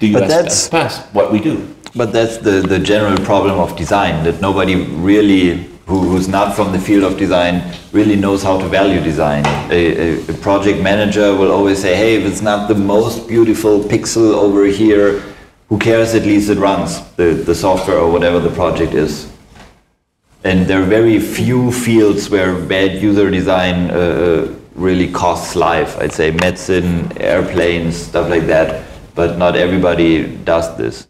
the 0.00 0.12
But 0.12 0.28
that's- 0.28 0.44
best 0.44 0.70
pass, 0.70 0.98
what 1.12 1.30
we 1.32 1.40
do. 1.40 1.66
But 1.94 2.12
that's 2.12 2.38
the, 2.38 2.60
the 2.62 2.78
general 2.78 3.18
problem 3.24 3.58
of 3.58 3.76
design, 3.76 4.22
that 4.24 4.40
nobody 4.40 4.76
really, 4.76 5.68
who, 5.86 5.98
who's 6.08 6.28
not 6.28 6.54
from 6.54 6.70
the 6.72 6.78
field 6.78 7.02
of 7.04 7.18
design, 7.18 7.62
really 7.92 8.16
knows 8.16 8.42
how 8.42 8.58
to 8.58 8.68
value 8.68 9.00
design. 9.00 9.44
A, 9.70 10.18
a, 10.18 10.30
a 10.30 10.34
project 10.34 10.80
manager 10.82 11.34
will 11.34 11.50
always 11.50 11.80
say, 11.80 11.96
hey, 11.96 12.14
if 12.16 12.24
it's 12.24 12.40
not 12.40 12.68
the 12.68 12.74
most 12.74 13.26
beautiful 13.26 13.80
pixel 13.80 14.32
over 14.34 14.64
here, 14.66 15.22
who 15.68 15.78
cares, 15.78 16.14
at 16.14 16.22
least 16.22 16.50
it 16.50 16.58
runs, 16.58 17.00
the, 17.12 17.32
the 17.32 17.54
software 17.54 17.98
or 17.98 18.10
whatever 18.10 18.40
the 18.40 18.50
project 18.50 18.92
is. 18.92 19.30
And 20.42 20.66
there 20.66 20.82
are 20.82 20.86
very 20.86 21.20
few 21.20 21.70
fields 21.70 22.30
where 22.30 22.58
bad 22.58 23.02
user 23.02 23.30
design 23.30 23.90
uh, 23.90 23.94
uh, 23.94 24.54
really 24.74 25.10
costs 25.12 25.54
life. 25.54 25.98
I'd 25.98 26.12
say 26.12 26.30
medicine, 26.30 27.12
airplanes, 27.18 27.96
stuff 27.96 28.30
like 28.30 28.46
that. 28.46 28.86
But 29.14 29.36
not 29.36 29.54
everybody 29.54 30.36
does 30.44 30.76
this. 30.76 31.08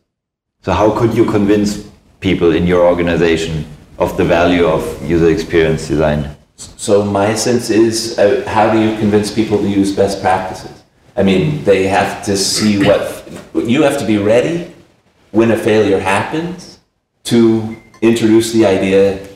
So 0.63 0.73
how 0.73 0.91
could 0.99 1.15
you 1.15 1.25
convince 1.25 1.89
people 2.19 2.53
in 2.53 2.67
your 2.67 2.85
organization 2.87 3.65
of 3.99 4.17
the 4.17 4.25
value 4.25 4.67
of 4.67 4.83
user 5.09 5.31
experience 5.31 5.87
design? 5.87 6.37
So 6.61 7.05
my 7.05 7.35
sense 7.35 7.71
is, 7.71 8.19
uh, 8.19 8.45
how 8.47 8.73
do 8.73 8.81
you 8.81 8.99
convince 8.99 9.33
people 9.33 9.59
to 9.59 9.69
use 9.69 9.95
best 9.95 10.21
practices? 10.21 10.83
I 11.17 11.23
mean, 11.23 11.64
they 11.64 11.87
have 11.88 12.25
to 12.25 12.37
see 12.37 12.85
what 12.85 13.29
you 13.55 13.83
have 13.83 13.99
to 13.99 14.07
be 14.07 14.19
ready 14.19 14.73
when 15.33 15.50
a 15.50 15.57
failure 15.57 15.99
happens 15.99 16.79
to 17.25 17.76
introduce 18.00 18.52
the 18.52 18.67
idea. 18.67 19.26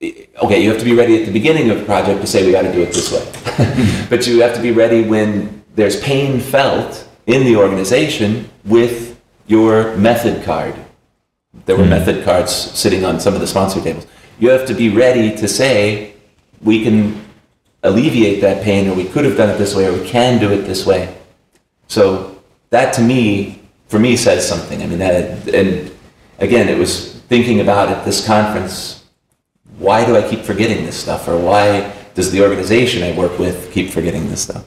Okay, 0.00 0.62
you 0.62 0.70
have 0.70 0.78
to 0.78 0.84
be 0.84 0.94
ready 0.94 1.20
at 1.20 1.26
the 1.26 1.32
beginning 1.32 1.70
of 1.70 1.78
the 1.78 1.84
project 1.84 2.20
to 2.20 2.26
say 2.26 2.44
we 2.44 2.52
got 2.52 2.62
to 2.62 2.72
do 2.72 2.82
it 2.82 2.92
this 2.92 3.12
way, 3.12 4.06
but 4.10 4.26
you 4.26 4.40
have 4.42 4.54
to 4.54 4.62
be 4.62 4.72
ready 4.72 5.02
when 5.04 5.62
there's 5.74 6.00
pain 6.00 6.40
felt 6.40 7.08
in 7.26 7.44
the 7.44 7.56
organization 7.56 8.50
with 8.64 9.20
your 9.46 9.96
method 9.96 10.42
card. 10.44 10.74
There 11.66 11.76
were 11.76 11.86
method 11.86 12.24
cards 12.24 12.52
sitting 12.52 13.04
on 13.04 13.20
some 13.20 13.34
of 13.34 13.40
the 13.40 13.46
sponsor 13.46 13.80
tables. 13.80 14.06
You 14.38 14.48
have 14.50 14.66
to 14.66 14.74
be 14.74 14.88
ready 14.88 15.36
to 15.36 15.46
say, 15.46 16.11
we 16.62 16.82
can 16.82 17.24
alleviate 17.82 18.40
that 18.40 18.62
pain, 18.62 18.88
or 18.88 18.94
we 18.94 19.04
could 19.04 19.24
have 19.24 19.36
done 19.36 19.50
it 19.50 19.58
this 19.58 19.74
way, 19.74 19.86
or 19.86 19.92
we 19.92 20.06
can 20.06 20.38
do 20.40 20.52
it 20.52 20.62
this 20.62 20.86
way. 20.86 21.16
So 21.88 22.40
that 22.70 22.94
to 22.94 23.02
me, 23.02 23.62
for 23.88 23.98
me, 23.98 24.16
says 24.16 24.48
something. 24.48 24.82
I 24.82 24.86
mean, 24.86 24.98
that, 25.00 25.48
and 25.48 25.90
again, 26.38 26.68
it 26.68 26.78
was 26.78 27.20
thinking 27.28 27.60
about 27.60 27.88
at 27.88 28.04
this 28.04 28.26
conference, 28.26 29.04
why 29.78 30.04
do 30.04 30.16
I 30.16 30.28
keep 30.28 30.40
forgetting 30.40 30.84
this 30.86 30.96
stuff, 30.96 31.28
or 31.28 31.36
why 31.36 31.92
does 32.14 32.30
the 32.30 32.42
organization 32.42 33.02
I 33.02 33.16
work 33.16 33.38
with 33.38 33.72
keep 33.72 33.90
forgetting 33.90 34.28
this 34.28 34.42
stuff? 34.42 34.64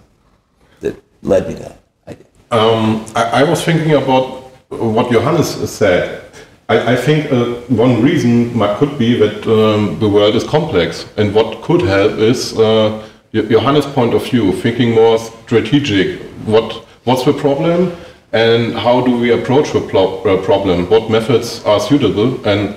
That 0.82 1.02
led 1.22 1.48
me 1.48 1.54
to 1.56 1.62
that 1.62 1.80
idea. 2.08 2.26
Um, 2.52 3.06
I, 3.16 3.42
I 3.42 3.44
was 3.44 3.64
thinking 3.64 3.94
about 3.94 4.52
what 4.70 5.12
Johannes 5.12 5.72
said. 5.72 6.25
I, 6.68 6.94
I 6.94 6.96
think 6.96 7.32
uh, 7.32 7.46
one 7.68 8.02
reason 8.02 8.58
could 8.78 8.98
be 8.98 9.18
that 9.20 9.46
um, 9.48 10.00
the 10.00 10.10
world 10.10 10.36
is 10.36 10.44
complex, 10.44 11.06
and 11.18 11.34
what 11.34 11.62
could 11.62 11.82
help 11.82 12.14
is 12.14 12.58
uh, 12.58 13.08
Johannes' 13.34 13.86
point 13.86 14.14
of 14.16 14.24
view, 14.24 14.52
thinking 14.52 14.96
more 14.96 15.20
strategic. 15.20 16.22
What 16.46 16.74
what's 17.04 17.24
the 17.24 17.34
problem, 17.34 17.96
and 18.34 18.74
how 18.74 19.02
do 19.02 19.16
we 19.16 19.32
approach 19.32 19.74
the 19.74 19.80
uh, 19.80 20.42
problem? 20.44 20.90
What 20.90 21.12
methods 21.12 21.64
are 21.66 21.80
suitable, 21.80 22.44
and 22.48 22.76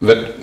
that 0.00 0.34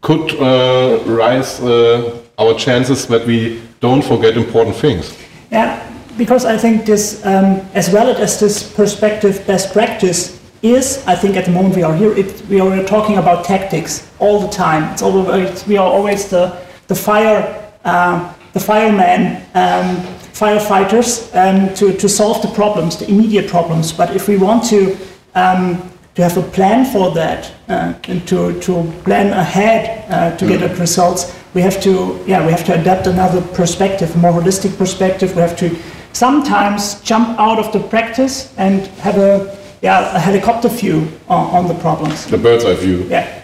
could 0.00 0.34
uh, 0.40 0.98
rise 1.06 1.60
uh, 1.60 2.18
our 2.38 2.54
chances 2.54 3.06
that 3.06 3.26
we 3.26 3.62
don't 3.80 4.02
forget 4.02 4.36
important 4.36 4.74
things. 4.74 5.16
Yeah, 5.52 5.88
because 6.18 6.44
I 6.44 6.58
think 6.58 6.84
this, 6.84 7.24
um, 7.24 7.60
as 7.74 7.90
well 7.90 8.08
as 8.08 8.40
this 8.40 8.72
perspective 8.74 9.46
best 9.46 9.72
practice 9.72 10.41
is, 10.62 11.04
I 11.06 11.14
think 11.16 11.36
at 11.36 11.44
the 11.44 11.50
moment 11.50 11.76
we 11.76 11.82
are 11.82 11.94
here, 11.94 12.16
it, 12.16 12.40
we 12.46 12.60
are 12.60 12.84
talking 12.84 13.18
about 13.18 13.44
tactics 13.44 14.08
all 14.18 14.40
the 14.40 14.48
time. 14.48 14.92
It's 14.92 15.02
always, 15.02 15.66
we 15.66 15.76
are 15.76 15.86
always 15.86 16.28
the, 16.28 16.56
the 16.86 16.94
fire, 16.94 17.72
uh, 17.84 18.32
the 18.52 18.60
firemen, 18.60 19.42
um, 19.54 19.96
firefighters 20.32 21.28
um, 21.34 21.74
to, 21.74 21.96
to 21.96 22.08
solve 22.08 22.42
the 22.42 22.48
problems, 22.48 22.96
the 22.96 23.08
immediate 23.08 23.48
problems. 23.48 23.92
But 23.92 24.14
if 24.14 24.28
we 24.28 24.36
want 24.36 24.64
to 24.64 24.96
um, 25.34 25.92
to 26.14 26.22
have 26.22 26.36
a 26.36 26.42
plan 26.42 26.84
for 26.92 27.10
that 27.12 27.50
uh, 27.68 27.94
and 28.04 28.26
to, 28.28 28.60
to 28.60 28.92
plan 29.04 29.28
ahead 29.28 30.04
uh, 30.10 30.36
to 30.36 30.46
get 30.46 30.62
at 30.62 30.78
results, 30.78 31.34
we 31.54 31.62
have 31.62 31.82
to 31.82 32.22
yeah 32.26 32.44
we 32.44 32.52
have 32.52 32.64
to 32.66 32.78
adapt 32.78 33.06
another 33.06 33.40
perspective, 33.54 34.14
a 34.14 34.18
more 34.18 34.32
holistic 34.32 34.76
perspective. 34.76 35.34
We 35.34 35.42
have 35.42 35.56
to 35.58 35.74
sometimes 36.12 37.00
jump 37.00 37.38
out 37.38 37.58
of 37.58 37.72
the 37.72 37.80
practice 37.88 38.52
and 38.58 38.86
have 39.00 39.16
a 39.18 39.61
yeah 39.82 40.16
a 40.16 40.18
helicopter 40.18 40.68
view 40.68 41.08
on, 41.28 41.46
on 41.56 41.68
the 41.68 41.74
problems. 41.74 42.26
The 42.26 42.38
bird's 42.38 42.64
eye 42.64 42.74
view. 42.74 43.04
Yeah. 43.04 43.42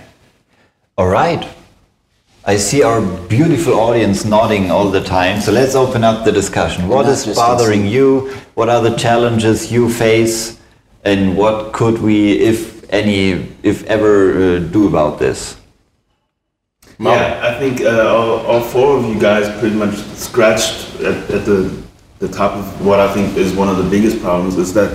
All 0.97 1.09
right. 1.09 1.47
I 2.45 2.57
see 2.57 2.83
our 2.83 3.03
beautiful 3.29 3.75
audience 3.75 4.25
nodding 4.25 4.71
all 4.71 4.89
the 4.91 5.03
time. 5.03 5.41
So 5.41 5.53
let's 5.53 5.75
open 5.75 6.03
up 6.03 6.25
the 6.25 6.33
discussion. 6.33 6.89
What 6.89 7.05
not 7.05 7.13
is 7.13 7.25
just 7.27 7.37
bothering 7.37 7.87
you? 7.87 8.31
What 8.55 8.71
are 8.71 8.81
the 8.81 8.97
challenges 8.97 9.71
you 9.71 9.91
face? 9.91 10.59
And 11.05 11.37
what 11.37 11.73
could 11.73 11.99
we, 11.99 12.39
if 12.39 12.91
any, 12.91 13.53
if 13.63 13.85
ever, 13.85 14.33
uh, 14.33 14.59
do 14.61 14.89
about 14.89 15.19
this? 15.19 15.59
Yeah, 16.99 17.41
I 17.45 17.59
think 17.59 17.83
uh, 17.83 18.09
all, 18.09 18.39
all 18.47 18.61
four 18.63 18.97
of 18.97 19.05
you 19.05 19.21
guys 19.21 19.47
pretty 19.61 19.77
much 19.77 19.97
scratched 20.17 21.01
at, 21.01 21.31
at 21.31 21.45
the, 21.45 21.81
the 22.19 22.29
top 22.29 22.53
of 22.53 22.85
what 22.85 22.99
I 22.99 23.13
think 23.13 23.37
is 23.37 23.53
one 23.53 23.69
of 23.69 23.77
the 23.77 23.89
biggest 23.89 24.21
problems 24.21 24.57
is 24.57 24.73
that 24.75 24.91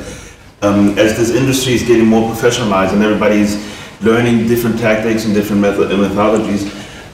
um, 0.64 0.98
as 0.98 1.18
this 1.18 1.32
industry 1.32 1.74
is 1.74 1.84
getting 1.84 2.08
more 2.08 2.32
professionalized 2.32 2.94
and 2.94 3.04
everybody's 3.04 3.56
learning 4.02 4.48
different 4.48 4.80
tactics 4.80 5.26
and 5.26 5.34
different 5.34 5.62
method 5.62 5.92
and 5.92 6.02
methodologies, 6.02 6.64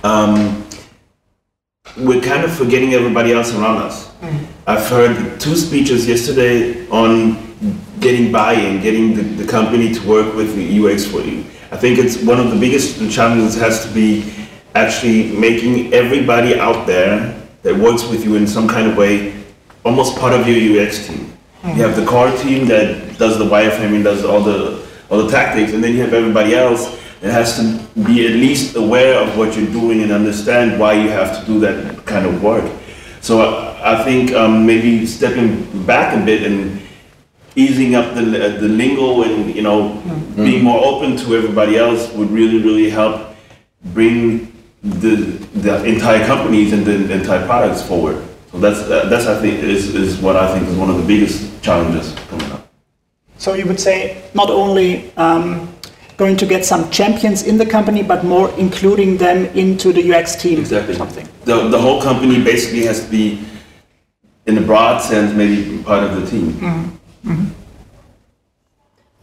um, 0.04 0.64
we're 1.98 2.22
kind 2.22 2.44
of 2.44 2.56
forgetting 2.56 2.94
everybody 2.94 3.34
else 3.34 3.54
around 3.54 3.78
us. 3.78 4.12
I've 4.68 4.88
heard 4.88 5.40
two 5.40 5.56
speeches 5.56 6.08
yesterday 6.08 6.88
on 6.90 7.38
getting 8.00 8.32
buy-in, 8.32 8.82
getting 8.82 9.16
the, 9.16 9.24
the 9.44 9.52
company 9.52 9.94
to 9.94 10.08
work 10.08 10.36
with 10.36 10.56
the 10.56 10.86
UX 10.86 11.06
for 11.06 11.22
you. 11.22 11.44
I 11.72 11.78
think 11.78 11.98
it's 11.98 12.22
one 12.24 12.40
of 12.40 12.52
the 12.52 12.60
biggest 12.60 12.98
challenges 13.12 13.56
has 13.56 13.86
to 13.86 13.94
be 13.94 14.32
actually 14.76 15.32
making 15.36 15.92
everybody 15.94 16.60
out 16.60 16.86
there 16.86 17.36
that 17.64 17.76
works 17.76 18.08
with 18.08 18.24
you 18.24 18.36
in 18.36 18.46
some 18.46 18.68
kind 18.68 18.88
of 18.88 18.96
way 18.96 19.44
almost 19.84 20.18
part 20.18 20.34
of 20.34 20.48
your 20.48 20.86
UX 20.86 21.08
team. 21.08 21.39
Mm-hmm. 21.62 21.78
You 21.78 21.84
have 21.84 21.96
the 21.96 22.06
core 22.06 22.32
team 22.38 22.68
that 22.68 23.18
does 23.18 23.38
the 23.38 23.46
wireframing, 23.46 24.04
does 24.04 24.24
all 24.24 24.42
the 24.42 24.88
all 25.10 25.18
the 25.24 25.30
tactics, 25.30 25.74
and 25.74 25.84
then 25.84 25.94
you 25.94 26.02
have 26.02 26.14
everybody 26.14 26.56
else 26.56 26.98
that 27.22 27.32
has 27.32 27.58
to 27.58 28.04
be 28.06 28.28
at 28.28 28.34
least 28.34 28.76
aware 28.76 29.20
of 29.20 29.38
what 29.38 29.58
you're 29.58 29.72
doing 29.72 30.02
and 30.02 30.12
understand 30.12 30.80
why 30.80 30.94
you 30.94 31.10
have 31.10 31.38
to 31.38 31.46
do 31.46 31.60
that 31.60 32.06
kind 32.06 32.26
of 32.26 32.42
work. 32.42 32.72
So 33.22 33.42
I, 33.42 34.00
I 34.00 34.04
think 34.04 34.32
um, 34.32 34.66
maybe 34.66 35.06
stepping 35.06 35.86
back 35.86 36.16
a 36.16 36.24
bit 36.24 36.44
and 36.44 36.82
easing 37.56 37.96
up 37.96 38.14
the, 38.14 38.22
uh, 38.22 38.60
the 38.62 38.70
lingo 38.70 39.24
and 39.24 39.54
you 39.54 39.62
know 39.62 39.90
mm-hmm. 39.90 40.46
being 40.46 40.64
more 40.64 40.84
open 40.86 41.18
to 41.18 41.36
everybody 41.36 41.78
else 41.78 42.12
would 42.14 42.32
really 42.32 42.62
really 42.62 42.90
help 42.90 43.36
bring 43.86 44.54
the 44.82 45.16
the 45.56 45.84
entire 45.84 46.26
companies 46.26 46.72
and 46.72 46.86
the 46.86 47.12
entire 47.12 47.46
products 47.46 47.82
forward. 47.82 48.26
So 48.52 48.60
that's 48.60 48.80
uh, 48.80 49.10
that's 49.10 49.26
I 49.28 49.40
think 49.42 49.62
is, 49.62 49.94
is 49.94 50.22
what 50.22 50.36
I 50.36 50.54
think 50.54 50.70
is 50.70 50.78
one 50.78 50.90
of 50.90 50.98
the 50.98 51.04
biggest 51.04 51.49
challenges 51.62 52.14
coming 52.30 52.52
up. 52.52 52.68
So 53.38 53.54
you 53.54 53.66
would 53.66 53.80
say 53.80 54.24
not 54.34 54.50
only 54.50 55.16
um, 55.16 55.74
going 56.18 56.36
to 56.36 56.46
get 56.46 56.66
some 56.66 56.90
champions 56.92 57.44
in 57.44 57.58
the 57.58 57.66
company, 57.66 58.04
but 58.04 58.26
more 58.26 58.52
including 58.58 59.18
them 59.18 59.46
into 59.56 59.94
the 59.94 60.14
UX 60.14 60.36
team. 60.36 60.60
Exactly. 60.60 60.96
Something. 60.96 61.28
The, 61.46 61.70
the 61.70 61.80
whole 61.80 62.02
company 62.02 62.44
basically 62.44 62.84
has 62.86 63.06
to 63.06 63.10
be 63.10 63.46
in 64.46 64.58
a 64.58 64.62
broad 64.62 65.00
sense, 65.00 65.34
maybe 65.34 65.82
part 65.84 66.04
of 66.04 66.20
the 66.20 66.30
team. 66.30 66.52
Mm-hmm. 66.54 67.46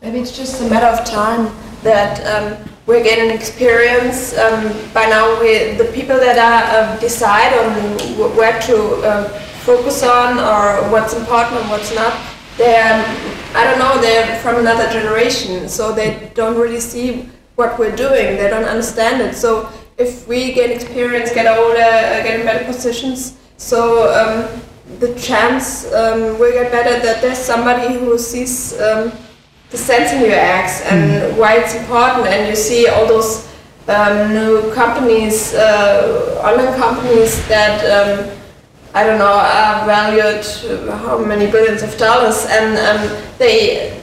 Maybe 0.00 0.20
it's 0.20 0.36
just 0.36 0.62
a 0.62 0.70
matter 0.70 0.86
of 0.86 1.04
time 1.04 1.54
that 1.82 2.24
um, 2.26 2.68
we're 2.86 3.02
getting 3.02 3.30
experience. 3.30 4.38
Um, 4.38 4.72
by 4.94 5.06
now, 5.06 5.40
we, 5.40 5.74
the 5.74 5.90
people 5.92 6.16
that 6.16 6.38
are 6.38 6.62
uh, 6.76 7.00
decide 7.00 7.52
on 7.58 8.36
where 8.36 8.58
to 8.62 8.76
uh, 9.02 9.45
focus 9.66 10.04
on 10.04 10.38
or 10.38 10.88
what's 10.92 11.12
important 11.12 11.60
and 11.60 11.68
what's 11.68 11.92
not, 11.92 12.14
they're, 12.56 13.04
I 13.52 13.64
don't 13.64 13.80
know, 13.80 14.00
they're 14.00 14.38
from 14.38 14.60
another 14.60 14.88
generation, 14.92 15.68
so 15.68 15.92
they 15.92 16.30
don't 16.34 16.56
really 16.56 16.78
see 16.78 17.28
what 17.56 17.76
we're 17.76 17.94
doing. 17.94 18.36
They 18.36 18.48
don't 18.48 18.64
understand 18.64 19.20
it. 19.20 19.34
So 19.34 19.68
if 19.98 20.28
we 20.28 20.52
get 20.52 20.70
experience, 20.70 21.34
get 21.34 21.46
older, 21.58 21.80
uh, 21.80 22.22
get 22.22 22.38
in 22.38 22.46
better 22.46 22.64
positions, 22.64 23.36
so 23.56 24.06
um, 24.14 24.62
the 25.00 25.12
chance 25.18 25.92
um, 25.92 26.38
will 26.38 26.52
get 26.52 26.70
better 26.70 27.00
that 27.04 27.20
there's 27.20 27.38
somebody 27.38 27.98
who 27.98 28.16
sees 28.18 28.78
um, 28.80 29.10
the 29.70 29.76
sense 29.76 30.12
in 30.12 30.22
UX 30.30 30.82
and 30.82 31.36
why 31.36 31.58
it's 31.58 31.74
important, 31.74 32.28
and 32.28 32.48
you 32.48 32.54
see 32.54 32.86
all 32.86 33.06
those 33.06 33.48
um, 33.88 34.32
new 34.32 34.72
companies, 34.74 35.54
uh, 35.54 36.40
online 36.44 36.78
companies 36.78 37.46
that 37.48 37.82
um, 37.90 38.36
I 38.96 39.04
don't 39.04 39.18
know 39.18 39.26
are 39.26 39.84
valued 39.84 40.42
how 41.04 41.18
many 41.18 41.50
billions 41.50 41.82
of 41.82 41.92
dollars, 41.98 42.46
and 42.48 42.78
um, 42.80 43.22
they 43.36 44.00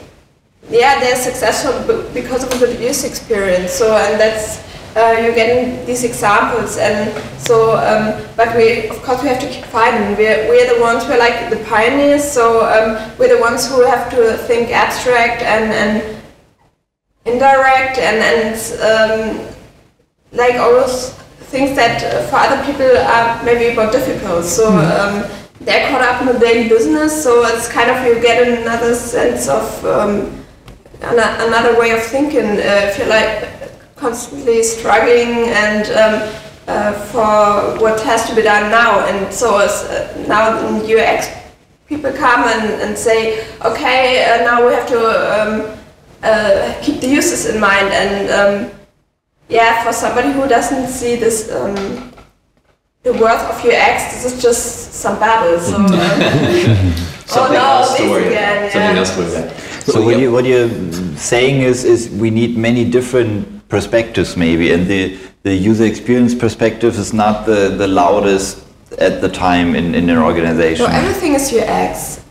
yeah 0.70 1.00
they're 1.00 1.16
successful 1.16 1.74
because 2.14 2.44
of 2.44 2.50
good 2.60 2.78
use 2.78 3.02
experience. 3.02 3.72
So 3.72 3.96
and 3.96 4.20
that's 4.20 4.62
uh, 4.94 5.18
you're 5.20 5.34
getting 5.34 5.84
these 5.84 6.04
examples, 6.04 6.78
and 6.78 7.10
so 7.40 7.74
um, 7.74 8.22
but 8.36 8.54
we 8.54 8.86
of 8.86 9.02
course 9.02 9.20
we 9.20 9.28
have 9.30 9.40
to 9.40 9.48
keep 9.48 9.64
fighting. 9.64 10.16
We're 10.16 10.48
we're 10.48 10.72
the 10.72 10.80
ones 10.80 11.02
we're 11.08 11.18
like 11.18 11.50
the 11.50 11.58
pioneers, 11.64 12.22
so 12.22 12.62
um, 12.62 13.10
we're 13.18 13.34
the 13.34 13.40
ones 13.40 13.66
who 13.68 13.84
have 13.84 14.08
to 14.10 14.38
think 14.46 14.70
abstract 14.70 15.42
and 15.42 15.72
and 15.74 16.22
indirect 17.26 17.98
and 17.98 18.18
and 18.22 18.54
um, 18.78 19.54
like 20.30 20.54
those 20.54 21.18
things 21.50 21.76
that 21.76 22.02
uh, 22.02 22.26
for 22.28 22.36
other 22.36 22.60
people 22.64 22.86
are 22.96 23.42
maybe 23.44 23.74
more 23.74 23.90
difficult. 23.90 24.44
So 24.44 24.68
um, 24.68 25.24
they're 25.60 25.88
caught 25.90 26.02
up 26.02 26.20
in 26.22 26.26
the 26.32 26.38
daily 26.38 26.68
business. 26.68 27.22
So 27.22 27.44
it's 27.46 27.68
kind 27.68 27.90
of 27.90 28.04
you 28.06 28.20
get 28.20 28.46
another 28.60 28.94
sense 28.94 29.48
of 29.48 29.84
um, 29.84 30.44
ano- 31.02 31.46
another 31.46 31.78
way 31.78 31.90
of 31.92 32.02
thinking. 32.02 32.44
Uh, 32.44 32.88
if 32.88 32.98
you're 32.98 33.08
like 33.08 33.48
constantly 33.96 34.62
struggling 34.62 35.48
and 35.48 35.86
um, 35.92 36.34
uh, 36.66 36.92
for 37.12 37.80
what 37.82 38.00
has 38.02 38.28
to 38.28 38.34
be 38.34 38.42
done 38.42 38.70
now, 38.70 39.06
and 39.06 39.32
so 39.32 39.58
as 39.58 39.84
uh, 39.84 40.24
now 40.26 40.58
in 40.66 40.82
UX 40.84 41.28
people 41.86 42.10
come 42.12 42.48
and, 42.48 42.80
and 42.80 42.96
say, 42.96 43.46
okay, 43.60 44.24
uh, 44.24 44.44
now 44.44 44.66
we 44.66 44.72
have 44.72 44.88
to 44.88 44.98
um, 44.98 45.78
uh, 46.22 46.74
keep 46.82 47.00
the 47.00 47.08
users 47.08 47.46
in 47.46 47.60
mind 47.60 47.88
and. 47.88 48.83
Yeah, 49.48 49.84
for 49.84 49.92
somebody 49.92 50.32
who 50.32 50.48
doesn't 50.48 50.88
see 50.88 51.16
this, 51.16 51.50
um, 51.52 52.12
the 53.02 53.12
worth 53.12 53.42
of 53.42 53.56
UX, 53.64 54.14
this 54.14 54.24
is 54.24 54.42
just 54.42 54.94
some 54.94 55.18
babble. 55.18 55.60
So, 55.60 55.76
um, 55.76 55.86
oh 55.90 57.14
Something 57.26 57.52
no, 57.54 57.60
else 57.60 57.98
this 57.98 58.26
again, 58.26 58.58
about. 58.58 58.72
Something 58.72 58.96
else 58.96 59.14
to 59.14 59.20
worry 59.20 59.44
about. 59.44 59.60
So 59.84 60.02
what 60.02 60.16
yeah. 60.16 60.22
you 60.22 60.32
what 60.32 60.46
you're 60.46 60.70
saying 61.16 61.60
is 61.60 61.84
is 61.84 62.08
we 62.08 62.30
need 62.30 62.56
many 62.56 62.88
different 62.88 63.68
perspectives 63.68 64.34
maybe, 64.34 64.72
and 64.72 64.86
the 64.86 65.18
the 65.42 65.54
user 65.54 65.84
experience 65.84 66.34
perspective 66.34 66.98
is 66.98 67.12
not 67.12 67.44
the 67.44 67.68
the 67.76 67.86
loudest 67.86 68.64
at 68.98 69.20
the 69.20 69.28
time 69.28 69.74
in 69.74 69.94
in 69.94 70.08
an 70.08 70.16
organization. 70.18 70.86
So 70.86 70.90
everything 70.90 71.34
is 71.34 71.52
UX. 71.52 72.24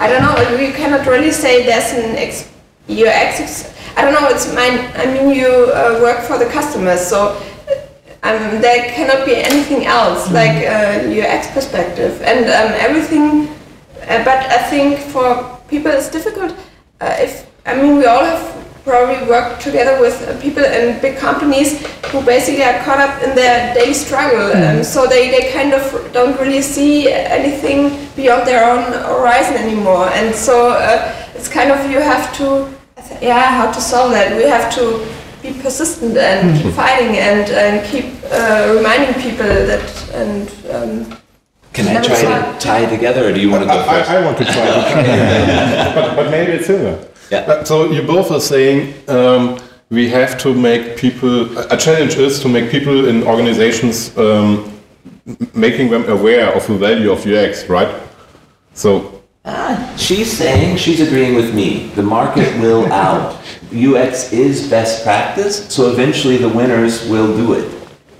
I 0.00 0.08
don't 0.08 0.22
know. 0.22 0.58
We 0.58 0.72
cannot 0.72 1.06
really 1.06 1.30
say 1.30 1.64
there's 1.64 1.92
an 1.92 2.16
ex- 2.16 2.50
UX. 2.88 3.40
ex- 3.40 3.75
I 3.96 4.02
don't 4.02 4.12
know. 4.12 4.28
It's 4.28 4.52
mine. 4.54 4.78
I 4.94 5.06
mean, 5.06 5.34
you 5.34 5.48
uh, 5.48 5.98
work 6.02 6.20
for 6.24 6.38
the 6.38 6.46
customers, 6.46 7.00
so 7.00 7.36
um, 8.22 8.60
there 8.60 8.92
cannot 8.92 9.24
be 9.24 9.36
anything 9.36 9.86
else 9.86 10.30
like 10.30 10.56
uh, 10.66 11.26
ex 11.36 11.50
perspective 11.52 12.20
and 12.22 12.44
um, 12.44 12.72
everything. 12.78 13.48
Uh, 14.02 14.22
but 14.24 14.38
I 14.52 14.58
think 14.70 14.98
for 14.98 15.58
people 15.68 15.90
it's 15.90 16.10
difficult. 16.10 16.52
Uh, 17.00 17.16
if 17.18 17.46
I 17.66 17.74
mean, 17.74 17.96
we 17.96 18.06
all 18.06 18.24
have 18.24 18.52
probably 18.84 19.26
worked 19.28 19.60
together 19.60 20.00
with 20.00 20.14
uh, 20.22 20.40
people 20.40 20.62
in 20.62 21.00
big 21.00 21.18
companies 21.18 21.84
who 22.06 22.22
basically 22.22 22.62
are 22.62 22.78
caught 22.84 23.00
up 23.00 23.20
in 23.22 23.34
their 23.34 23.74
daily 23.74 23.92
struggle, 23.92 24.52
and 24.52 24.86
so 24.86 25.08
they, 25.08 25.28
they 25.30 25.50
kind 25.52 25.74
of 25.74 25.82
don't 26.12 26.38
really 26.38 26.62
see 26.62 27.10
anything 27.10 28.08
beyond 28.14 28.46
their 28.46 28.62
own 28.70 28.92
horizon 28.92 29.56
anymore. 29.56 30.06
And 30.10 30.32
so 30.32 30.70
uh, 30.70 31.12
it's 31.34 31.48
kind 31.48 31.72
of 31.72 31.90
you 31.90 32.00
have 32.00 32.32
to, 32.36 32.72
yeah, 33.22 33.50
how 33.58 33.70
to 33.72 33.80
solve 33.80 34.12
that. 34.12 34.36
We 34.36 34.44
have 34.44 34.72
to 34.74 35.06
be 35.42 35.52
persistent 35.62 36.16
and 36.16 36.60
keep 36.60 36.72
fighting 36.74 37.16
and, 37.18 37.50
and 37.50 37.86
keep 37.86 38.06
uh, 38.30 38.74
reminding 38.76 39.14
people 39.22 39.46
that 39.46 40.10
and. 40.14 40.48
Um, 40.74 41.18
Can 41.72 41.88
I 41.88 42.00
try 42.00 42.22
to 42.22 42.58
tie 42.58 42.86
together, 42.86 43.28
or 43.28 43.32
do 43.32 43.40
you 43.40 43.50
want 43.50 43.62
to 43.64 43.68
go 43.68 43.82
first? 43.84 44.10
I, 44.10 44.16
I 44.16 44.24
want 44.24 44.38
to 44.38 44.44
try, 44.44 44.66
but, 45.94 46.16
but 46.16 46.30
maybe 46.30 46.52
it's 46.52 46.66
similar. 46.66 46.98
Yeah. 47.30 47.40
Uh, 47.40 47.64
So 47.64 47.90
you 47.90 48.02
both 48.02 48.30
are 48.30 48.40
saying 48.40 48.94
um, 49.08 49.58
we 49.90 50.08
have 50.08 50.38
to 50.38 50.54
make 50.54 50.96
people. 50.96 51.58
A 51.70 51.76
challenge 51.76 52.16
is 52.16 52.40
to 52.40 52.48
make 52.48 52.70
people 52.70 53.08
in 53.08 53.22
organizations 53.24 54.16
um, 54.16 54.72
making 55.54 55.90
them 55.90 56.08
aware 56.08 56.48
of 56.56 56.66
the 56.66 56.74
value 56.78 57.10
of 57.12 57.26
UX, 57.26 57.68
right? 57.68 57.92
So 58.74 59.15
She's 59.96 60.30
saying, 60.36 60.76
she's 60.76 61.00
agreeing 61.00 61.34
with 61.34 61.54
me. 61.54 61.88
The 61.94 62.02
market 62.02 62.58
will 62.60 62.90
out. 63.04 63.38
UX 63.74 64.32
is 64.32 64.68
best 64.68 65.02
practice, 65.04 65.66
so 65.74 65.90
eventually 65.90 66.36
the 66.36 66.48
winners 66.48 67.08
will 67.08 67.36
do 67.36 67.54
it 67.54 67.72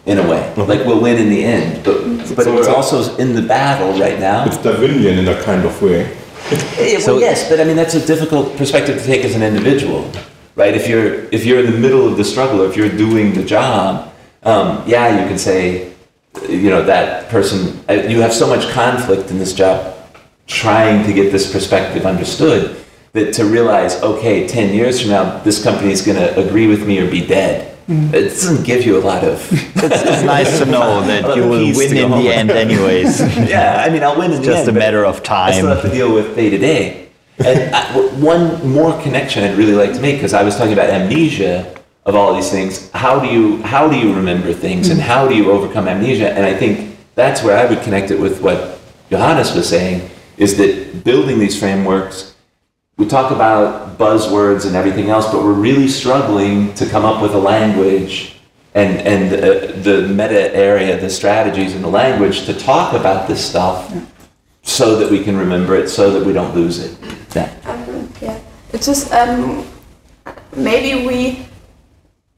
in 0.07 0.19
a 0.19 0.23
way. 0.29 0.53
Like 0.57 0.85
we'll 0.87 1.01
win 1.01 1.17
in 1.19 1.29
the 1.31 1.43
end. 1.45 1.85
But 1.85 1.97
but 2.37 2.45
So 2.45 2.55
we're 2.55 2.61
it's 2.61 2.69
also 2.69 3.17
in 3.17 3.35
the 3.35 3.43
battle 3.43 3.99
right 3.99 4.19
now. 4.19 4.45
it's 4.45 4.57
Darwinian 4.59 5.19
in 5.19 5.29
a 5.29 5.41
kind 5.43 5.65
of 5.65 5.81
way. 5.83 6.17
Yeah, 6.79 6.99
So- 7.01 7.19
yes, 7.19 7.49
but 7.49 7.61
I 7.61 7.65
mean 7.65 7.77
that's 7.77 7.95
a 7.95 8.05
difficult 8.07 8.57
perspective 8.57 8.99
to 9.01 9.05
take 9.05 9.25
as 9.25 9.35
an 9.35 9.43
individual, 9.43 10.11
right? 10.57 10.75
If 10.75 10.89
you're 10.89 11.25
if 11.33 11.45
you're 11.45 11.61
in 11.65 11.71
the 11.73 11.79
middle 11.79 12.07
of 12.07 12.17
the 12.17 12.25
struggle, 12.25 12.63
if 12.69 12.77
you're 12.77 12.89
doing 13.07 13.33
the 13.35 13.45
job, 13.45 14.13
um, 14.45 14.83
yeah, 14.87 15.21
you 15.21 15.27
can 15.29 15.39
say, 15.39 15.93
you 16.49 16.71
know, 16.71 16.83
that 16.85 17.29
person. 17.29 17.79
uh, 17.89 17.95
You 17.95 18.21
have 18.21 18.33
so 18.33 18.47
much 18.47 18.69
conflict 18.71 19.31
in 19.31 19.39
this 19.39 19.53
job, 19.53 19.96
trying 20.47 21.05
to 21.07 21.13
get 21.13 21.33
this 21.33 21.53
perspective 21.53 22.07
understood, 22.07 22.77
that 23.13 23.33
to 23.35 23.45
realize, 23.45 24.03
okay, 24.03 24.47
ten 24.47 24.75
years 24.75 25.01
from 25.01 25.11
now, 25.11 25.39
this 25.39 25.63
company 25.63 25.91
is 25.91 26.03
going 26.03 26.19
to 26.19 26.39
agree 26.39 26.67
with 26.67 26.87
me 26.87 26.99
or 26.99 27.11
be 27.11 27.27
dead. 27.27 27.77
Mm. 27.89 28.13
It 28.13 28.25
doesn't 28.25 28.65
give 28.65 28.85
you 28.85 28.99
a 28.99 29.05
lot 29.05 29.25
of. 29.25 29.41
It's, 29.87 30.03
it's 30.03 30.23
nice 30.25 30.59
to 30.59 30.67
know 30.67 31.01
that 31.07 31.37
you 31.37 31.43
will 31.43 31.77
win 31.77 31.97
in 31.97 32.11
the 32.11 32.29
end 32.29 32.51
anyways. 32.51 33.21
yeah, 33.49 33.85
I 33.87 33.91
mean, 33.91 34.03
I'll 34.03 34.19
win 34.19 34.33
in 34.33 34.41
the 34.41 34.47
Just 34.47 34.59
end. 34.59 34.67
Just 34.67 34.77
a 34.77 34.79
matter 34.79 35.05
of 35.05 35.21
I 35.31 35.53
still 35.53 35.67
time. 35.67 35.77
have 35.77 35.83
to 35.83 35.91
deal 35.91 36.13
with 36.13 36.35
day 36.35 36.51
to 36.51 36.59
day. 36.59 37.09
And 37.39 37.75
I, 37.75 37.97
one 38.19 38.69
more 38.69 39.01
connection 39.03 39.45
I'd 39.45 39.57
really 39.57 39.75
like 39.75 39.93
to 39.93 40.01
make 40.01 40.17
because 40.17 40.33
I 40.33 40.43
was 40.43 40.57
talking 40.57 40.73
about 40.73 40.91
amnesia 40.91 41.79
of 42.05 42.17
all 42.17 42.35
these 42.35 42.51
things. 42.51 42.91
How 42.93 43.21
do 43.21 43.29
you 43.29 43.63
how 43.63 43.89
do 43.89 43.97
you 43.97 44.15
remember 44.15 44.53
things 44.53 44.89
and 44.89 44.99
mm. 44.99 45.05
how 45.05 45.29
do 45.29 45.37
you 45.37 45.53
overcome 45.53 45.87
amnesia? 45.87 46.33
And 46.33 46.45
I 46.45 46.55
think 46.55 46.97
that's 47.15 47.45
where 47.45 47.57
I 47.57 47.67
would 47.67 47.83
connect 47.83 48.11
it 48.11 48.19
with 48.19 48.41
what 48.41 48.81
Johannes 49.11 49.55
was 49.55 49.69
saying 49.69 50.11
is 50.37 50.57
that 50.59 51.05
building 51.05 51.39
these 51.39 51.59
frameworks. 51.59 52.35
We 52.97 53.07
talk 53.07 53.31
about 53.31 53.99
buzzwords 53.99 54.67
and 54.67 54.75
everything 54.75 55.11
else, 55.11 55.27
but 55.31 55.43
we're 55.43 55.53
really 55.53 55.89
struggling 55.89 56.75
to 56.75 56.87
come 56.87 57.05
up 57.05 57.23
with 57.23 57.35
a 57.35 57.39
language 57.39 58.37
and 58.75 59.01
and 59.01 59.33
uh, 59.33 59.73
the 59.83 60.07
meta 60.09 60.55
area, 60.55 61.01
the 61.01 61.09
strategies 61.09 61.75
and 61.75 61.83
the 61.83 61.89
language 61.89 62.45
to 62.45 62.53
talk 62.53 62.93
about 62.93 63.27
this 63.27 63.43
stuff, 63.43 63.93
so 64.63 64.97
that 64.97 65.11
we 65.11 65.25
can 65.25 65.37
remember 65.37 65.75
it, 65.75 65.89
so 65.89 66.11
that 66.11 66.25
we 66.27 66.33
don't 66.33 66.55
lose 66.55 66.79
it. 66.79 66.97
Yeah. 67.35 67.51
Um, 67.65 68.13
yeah, 68.21 68.39
it's 68.73 68.87
just 68.87 69.13
um, 69.13 69.67
maybe 70.55 71.07
we 71.07 71.47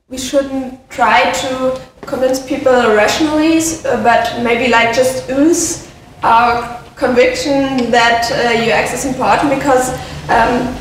we 0.08 0.16
shouldn't 0.18 0.88
try 0.90 1.32
to 1.32 1.80
convince 2.02 2.44
people 2.46 2.72
rationally, 2.72 3.60
but 3.82 4.40
maybe 4.42 4.70
like 4.70 4.94
just 4.94 5.28
use 5.28 5.90
our 6.22 6.82
conviction 6.98 7.90
that 7.90 8.26
uh, 8.30 8.58
UX 8.66 8.92
is 8.92 9.04
important 9.06 9.54
because 9.54 9.94
um, 10.28 10.74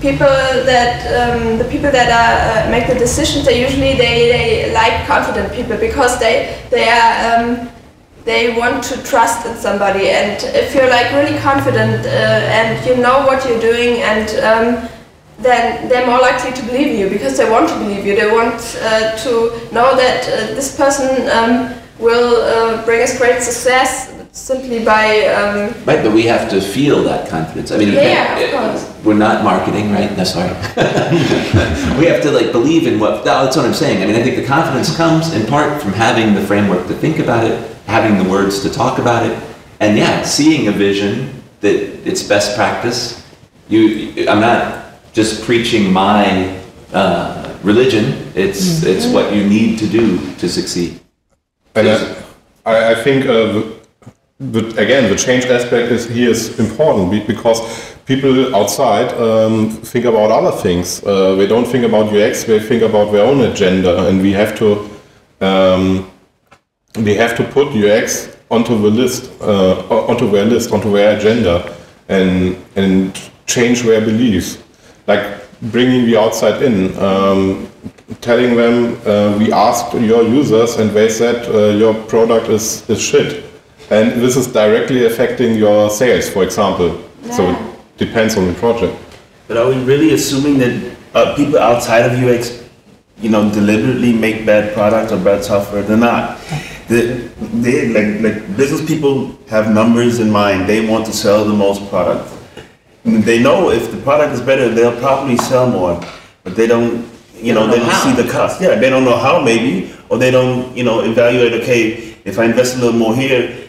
people 0.00 0.34
that 0.66 1.06
um, 1.14 1.56
the 1.58 1.64
people 1.64 1.90
that 1.90 2.10
are, 2.10 2.66
uh, 2.66 2.70
make 2.70 2.86
the 2.88 2.98
decisions 2.98 3.46
they 3.46 3.62
usually 3.62 3.94
they, 3.94 4.28
they 4.34 4.74
like 4.74 5.06
confident 5.06 5.52
people 5.54 5.76
because 5.78 6.18
they 6.18 6.60
they 6.70 6.88
are 6.88 7.14
um, 7.30 7.70
they 8.24 8.56
want 8.58 8.82
to 8.82 9.02
trust 9.02 9.46
in 9.46 9.54
somebody. 9.56 10.08
And 10.08 10.42
if 10.56 10.74
you're 10.74 10.88
like 10.88 11.12
really 11.12 11.38
confident 11.38 12.06
uh, 12.06 12.08
and 12.08 12.84
you 12.86 12.96
know 12.96 13.26
what 13.26 13.46
you're 13.46 13.60
doing 13.60 14.00
and 14.02 14.28
um, 14.40 14.88
then 15.38 15.88
they're 15.88 16.06
more 16.06 16.20
likely 16.20 16.52
to 16.52 16.62
believe 16.64 16.98
you 16.98 17.10
because 17.10 17.36
they 17.36 17.48
want 17.48 17.68
to 17.68 17.74
believe 17.76 18.06
you. 18.06 18.16
They 18.16 18.30
want 18.30 18.78
uh, 18.80 19.16
to 19.24 19.30
know 19.72 19.94
that 19.96 20.24
uh, 20.24 20.54
this 20.54 20.76
person 20.76 21.28
um, 21.28 21.74
will 21.98 22.40
uh, 22.42 22.84
bring 22.84 23.02
us 23.02 23.18
great 23.18 23.42
success 23.42 24.13
simply 24.34 24.84
by 24.84 25.26
um, 25.28 25.72
Right, 25.86 26.02
but 26.02 26.12
we 26.12 26.24
have 26.24 26.50
to 26.50 26.60
feel 26.60 27.02
that 27.04 27.28
confidence. 27.28 27.70
I 27.70 27.78
mean, 27.78 27.88
we 27.90 27.94
Yeah, 27.94 28.26
can't- 28.38 28.54
of 28.54 28.60
course. 28.60 29.04
We're 29.04 29.14
not 29.14 29.44
marketing, 29.44 29.92
right? 29.92 30.14
No, 30.16 30.24
sorry. 30.24 30.48
we 31.98 32.06
have 32.06 32.22
to 32.22 32.30
like 32.30 32.52
believe 32.52 32.86
in 32.86 32.98
what. 32.98 33.22
That's 33.24 33.54
what 33.56 33.66
I'm 33.66 33.74
saying. 33.74 34.02
I 34.02 34.06
mean, 34.06 34.16
I 34.16 34.22
think 34.22 34.36
the 34.36 34.46
confidence 34.46 34.96
comes 34.96 35.32
in 35.34 35.46
part 35.46 35.80
from 35.82 35.92
having 35.92 36.34
the 36.34 36.40
framework 36.40 36.86
to 36.88 36.94
think 36.94 37.18
about 37.18 37.44
it, 37.44 37.76
having 37.86 38.16
the 38.22 38.28
words 38.30 38.60
to 38.62 38.70
talk 38.70 38.98
about 38.98 39.26
it, 39.26 39.38
and 39.80 39.98
yeah, 39.98 40.22
seeing 40.22 40.68
a 40.68 40.72
vision 40.72 41.42
that 41.60 41.74
it's 42.08 42.22
best 42.22 42.56
practice. 42.56 43.22
You, 43.68 44.26
I'm 44.28 44.40
not 44.40 44.86
just 45.12 45.44
preaching 45.44 45.92
my 45.92 46.58
uh, 46.94 47.54
religion. 47.62 48.32
It's 48.34 48.82
it's 48.84 49.06
what 49.06 49.34
you 49.34 49.44
need 49.46 49.78
to 49.80 49.86
do 49.86 50.16
to 50.36 50.48
succeed. 50.48 50.98
And 51.74 51.88
I, 52.64 52.92
I 52.92 52.94
think, 52.94 53.26
uh, 53.26 53.62
the, 54.40 54.66
again, 54.80 55.08
the 55.10 55.16
change 55.16 55.46
aspect 55.46 55.92
is 55.92 56.06
here 56.06 56.30
is 56.30 56.58
important 56.58 57.26
because 57.26 57.94
people 58.04 58.54
outside 58.54 59.12
um, 59.14 59.70
think 59.70 60.04
about 60.04 60.30
other 60.30 60.50
things. 60.50 61.04
Uh, 61.04 61.36
they 61.36 61.46
don't 61.46 61.66
think 61.66 61.84
about 61.84 62.12
UX; 62.12 62.44
they 62.44 62.58
think 62.58 62.82
about 62.82 63.12
their 63.12 63.24
own 63.24 63.40
agenda, 63.42 64.08
and 64.08 64.20
we 64.20 64.32
have 64.32 64.58
to 64.58 64.90
um, 65.40 66.10
we 66.96 67.14
have 67.14 67.36
to 67.36 67.44
put 67.44 67.68
UX 67.68 68.36
onto 68.50 68.76
the 68.76 68.90
list, 68.90 69.30
uh, 69.40 69.80
onto 69.88 70.30
their 70.30 70.44
list, 70.44 70.72
onto 70.72 70.90
their 70.90 71.16
agenda, 71.16 71.76
and 72.08 72.56
and 72.74 73.30
change 73.46 73.82
their 73.82 74.00
beliefs, 74.00 74.58
like 75.06 75.22
bringing 75.70 76.06
the 76.06 76.16
outside 76.16 76.62
in. 76.62 76.96
Um, 76.98 77.68
telling 78.20 78.54
them 78.54 79.00
uh, 79.06 79.36
we 79.38 79.50
asked 79.52 79.94
your 79.94 80.22
users 80.22 80.76
and 80.76 80.90
they 80.90 81.08
said 81.08 81.46
uh, 81.54 81.68
your 81.76 81.94
product 82.04 82.48
is, 82.48 82.88
is 82.88 83.00
shit 83.00 83.44
and 83.94 84.20
this 84.22 84.36
is 84.36 84.46
directly 84.60 85.00
affecting 85.06 85.54
your 85.64 85.90
sales 85.90 86.26
for 86.34 86.42
example 86.48 86.90
so 87.36 87.42
it 87.50 87.58
depends 88.04 88.36
on 88.36 88.44
the 88.50 88.54
project 88.64 88.94
But 89.48 89.56
are 89.60 89.68
we 89.68 89.76
really 89.84 90.14
assuming 90.14 90.56
that 90.64 90.74
uh, 91.14 91.36
people 91.36 91.58
outside 91.60 92.04
of 92.08 92.12
UX, 92.16 92.64
you 93.20 93.28
know, 93.28 93.42
deliberately 93.52 94.12
make 94.12 94.46
bad 94.46 94.72
products 94.72 95.12
or 95.12 95.18
bad 95.20 95.44
software? 95.44 95.82
They're 95.84 96.00
not. 96.00 96.40
They, 96.88 97.28
they 97.64 97.76
like 97.96 98.08
like 98.24 98.38
business 98.56 98.80
people 98.92 99.36
have 99.52 99.68
numbers 99.80 100.18
in 100.24 100.30
mind. 100.32 100.64
They 100.66 100.80
want 100.88 101.04
to 101.06 101.12
sell 101.12 101.44
the 101.44 101.52
most 101.52 101.80
product. 101.92 102.24
They 103.04 103.38
know 103.46 103.68
if 103.70 103.90
the 103.92 104.00
product 104.00 104.32
is 104.32 104.40
better, 104.40 104.68
they'll 104.72 104.98
probably 104.98 105.36
sell 105.36 105.68
more. 105.68 106.00
But 106.42 106.56
they 106.56 106.66
don't, 106.66 107.04
you 107.36 107.52
know, 107.52 107.68
don't 107.68 107.76
they 107.76 107.78
know 107.84 107.92
don't 107.92 108.00
how. 108.00 108.16
see 108.16 108.22
the 108.22 108.28
cost. 108.32 108.60
Yeah, 108.64 108.80
they 108.80 108.88
don't 108.88 109.04
know 109.04 109.18
how 109.20 109.40
maybe, 109.44 109.92
or 110.08 110.16
they 110.16 110.30
don't, 110.32 110.74
you 110.76 110.84
know, 110.88 111.04
evaluate. 111.04 111.52
Okay, 111.60 112.16
if 112.24 112.38
I 112.40 112.44
invest 112.48 112.76
a 112.76 112.78
little 112.80 112.98
more 112.98 113.14
here, 113.14 113.63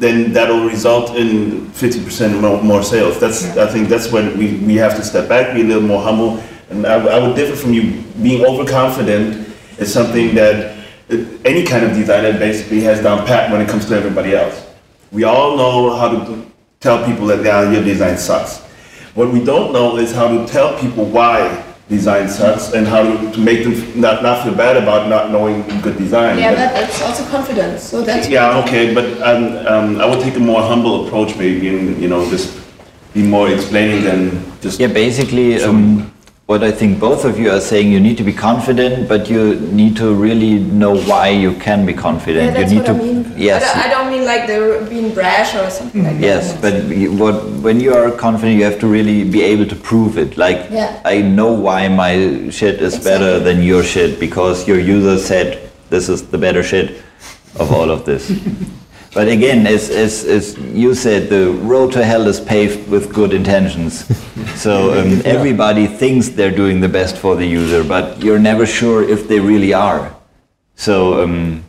then 0.00 0.32
that'll 0.32 0.64
result 0.64 1.14
in 1.14 1.66
50% 1.72 2.40
more, 2.40 2.62
more 2.62 2.82
sales. 2.82 3.20
That's, 3.20 3.44
I 3.58 3.66
think 3.66 3.88
that's 3.88 4.10
when 4.10 4.36
we, 4.38 4.56
we 4.56 4.74
have 4.76 4.96
to 4.96 5.04
step 5.04 5.28
back, 5.28 5.54
be 5.54 5.60
a 5.60 5.64
little 5.64 5.82
more 5.82 6.02
humble. 6.02 6.42
And 6.70 6.86
I, 6.86 6.94
I 6.94 7.18
would 7.18 7.36
differ 7.36 7.54
from 7.54 7.74
you. 7.74 8.02
Being 8.22 8.44
overconfident 8.44 9.46
is 9.78 9.92
something 9.92 10.34
that 10.36 10.78
uh, 11.10 11.16
any 11.44 11.64
kind 11.66 11.84
of 11.84 11.92
designer 11.92 12.32
basically 12.38 12.80
has 12.80 13.02
down 13.02 13.26
pat 13.26 13.52
when 13.52 13.60
it 13.60 13.68
comes 13.68 13.86
to 13.86 13.94
everybody 13.94 14.34
else. 14.34 14.66
We 15.12 15.24
all 15.24 15.56
know 15.58 15.94
how 15.94 16.08
to 16.08 16.46
tell 16.80 17.04
people 17.04 17.26
that 17.26 17.44
yeah, 17.44 17.70
your 17.70 17.84
design 17.84 18.16
sucks. 18.16 18.60
What 19.14 19.30
we 19.30 19.44
don't 19.44 19.72
know 19.72 19.98
is 19.98 20.14
how 20.14 20.28
to 20.28 20.46
tell 20.50 20.80
people 20.80 21.04
why 21.04 21.69
design 21.90 22.28
sucks 22.28 22.72
and 22.72 22.86
how 22.86 23.02
to, 23.02 23.32
to 23.32 23.40
make 23.40 23.64
them 23.64 23.74
not, 24.00 24.22
not 24.22 24.44
feel 24.44 24.54
bad 24.54 24.76
about 24.76 25.08
not 25.08 25.30
knowing 25.30 25.62
good 25.82 25.98
design. 25.98 26.38
yeah, 26.38 26.50
But- 26.52 26.56
that, 26.58 26.72
that's 26.74 27.02
also 27.02 27.24
confidence. 27.30 27.82
So 27.82 28.00
that's 28.02 28.28
yeah, 28.28 28.62
okay, 28.62 28.94
but 28.94 29.06
um, 29.20 29.44
um, 29.66 30.00
I 30.00 30.06
would 30.06 30.20
take 30.20 30.36
a 30.36 30.40
more 30.40 30.62
humble 30.62 31.06
approach, 31.06 31.36
maybe, 31.36 31.68
and 31.68 32.00
you 32.00 32.08
know, 32.08 32.22
just 32.30 32.56
be 33.12 33.22
more 33.22 33.50
explaining 33.50 34.04
than 34.04 34.40
just. 34.62 34.78
Yeah, 34.80 34.86
basically, 34.86 35.60
um, 35.62 36.10
what 36.50 36.64
I 36.64 36.72
think 36.72 36.98
both 36.98 37.24
of 37.24 37.38
you 37.38 37.48
are 37.52 37.60
saying, 37.60 37.92
you 37.92 38.00
need 38.00 38.16
to 38.18 38.24
be 38.24 38.32
confident, 38.32 39.08
but 39.08 39.30
you 39.30 39.54
need 39.80 39.96
to 39.98 40.12
really 40.12 40.54
know 40.58 40.96
why 41.10 41.28
you 41.28 41.52
can 41.54 41.86
be 41.86 41.92
Yeah, 41.92 42.00
confident. 42.00 42.54
that's 42.54 42.72
you 42.72 42.80
need 42.80 42.88
what 42.88 42.98
to, 42.98 43.04
I 43.04 43.06
mean. 43.06 43.34
yes, 43.36 43.62
I 43.62 43.82
don't, 43.82 43.84
I 43.84 43.88
don't 43.94 44.10
mean 44.12 44.24
like 44.24 44.48
they're 44.48 44.84
being 44.86 45.14
brash 45.14 45.54
or 45.54 45.70
something 45.70 46.02
like 46.02 46.18
yes, 46.18 46.54
that. 46.54 46.74
Yes, 46.74 46.88
but 46.88 46.96
you, 46.96 47.12
what 47.12 47.36
when 47.66 47.78
you 47.78 47.94
are 47.94 48.10
confident, 48.10 48.58
you 48.58 48.64
have 48.64 48.80
to 48.80 48.88
really 48.88 49.22
be 49.36 49.42
able 49.42 49.64
to 49.66 49.76
prove 49.76 50.18
it. 50.18 50.36
Like, 50.36 50.68
Yeah. 50.72 51.00
I 51.04 51.22
know 51.22 51.52
why 51.52 51.86
my 51.86 52.14
shit 52.50 52.82
is 52.82 52.98
better 52.98 53.38
than 53.38 53.62
your 53.62 53.84
shit 53.84 54.18
because 54.18 54.66
your 54.66 54.80
user 54.80 55.18
said 55.18 55.70
this 55.88 56.08
is 56.08 56.26
the 56.34 56.38
better 56.46 56.64
shit 56.64 57.00
of 57.60 57.70
all 57.72 57.92
of 57.92 58.04
this. 58.04 58.26
But 59.12 59.26
again, 59.28 59.66
as, 59.66 59.90
as, 59.90 60.24
as 60.24 60.56
you 60.58 60.94
said, 60.94 61.28
the 61.28 61.50
road 61.50 61.92
to 61.92 62.04
hell 62.04 62.28
is 62.28 62.40
paved 62.40 62.88
with 62.88 63.12
good 63.12 63.32
intentions. 63.32 64.10
So 64.56 64.92
um, 64.98 65.22
everybody 65.24 65.86
thinks 65.86 66.28
they're 66.28 66.54
doing 66.54 66.80
the 66.80 66.88
best 66.88 67.16
for 67.16 67.34
the 67.34 67.46
user, 67.46 67.82
but 67.82 68.22
you're 68.22 68.38
never 68.38 68.66
sure 68.66 69.02
if 69.02 69.26
they 69.26 69.40
really 69.40 69.72
are. 69.72 70.14
So 70.74 71.22
um, 71.22 71.64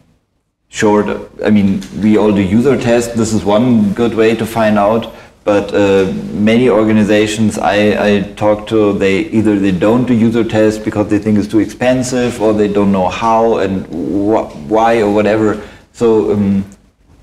short, 0.67 1.29
I 1.43 1.51
mean, 1.51 1.81
we 2.01 2.17
all 2.17 2.33
do 2.33 2.41
user 2.41 2.77
tests. 2.77 3.13
This 3.13 3.31
is 3.31 3.45
one 3.45 3.93
good 3.93 4.13
way 4.13 4.35
to 4.35 4.45
find 4.45 4.77
out. 4.77 5.13
But 5.43 5.73
uh, 5.73 6.11
many 6.33 6.69
organizations 6.69 7.57
I, 7.57 8.15
I 8.15 8.21
talk 8.33 8.67
to, 8.67 8.93
they 8.93 9.21
either 9.27 9.57
they 9.57 9.71
don't 9.71 10.05
do 10.05 10.13
user 10.13 10.43
tests 10.43 10.83
because 10.83 11.07
they 11.09 11.17
think 11.17 11.39
it's 11.39 11.47
too 11.47 11.59
expensive, 11.59 12.41
or 12.41 12.53
they 12.53 12.67
don't 12.67 12.91
know 12.91 13.09
how 13.09 13.57
and 13.57 13.85
wh- 13.87 14.69
why 14.69 15.01
or 15.01 15.11
whatever. 15.11 15.67
So, 15.93 16.33
um, 16.33 16.65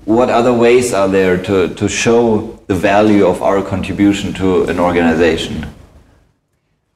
what 0.09 0.31
other 0.31 0.51
ways 0.51 0.91
are 0.91 1.07
there 1.07 1.37
to, 1.37 1.71
to 1.75 1.87
show 1.87 2.59
the 2.65 2.73
value 2.73 3.27
of 3.27 3.43
our 3.43 3.61
contribution 3.61 4.33
to 4.33 4.63
an 4.63 4.79
organization? 4.79 5.67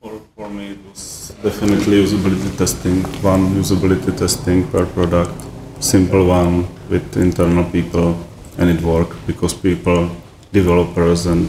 For, 0.01 0.19
for 0.35 0.49
me, 0.49 0.71
it 0.71 0.79
was 0.89 1.35
definitely 1.43 2.03
usability 2.03 2.57
testing. 2.57 3.03
One 3.21 3.49
usability 3.61 4.17
testing 4.17 4.67
per 4.67 4.87
product, 4.87 5.31
simple 5.79 6.25
one 6.25 6.67
with 6.89 7.15
internal 7.15 7.65
people, 7.65 8.17
and 8.57 8.67
it 8.71 8.81
worked 8.81 9.27
because 9.27 9.53
people, 9.53 10.09
developers, 10.51 11.27
and 11.27 11.47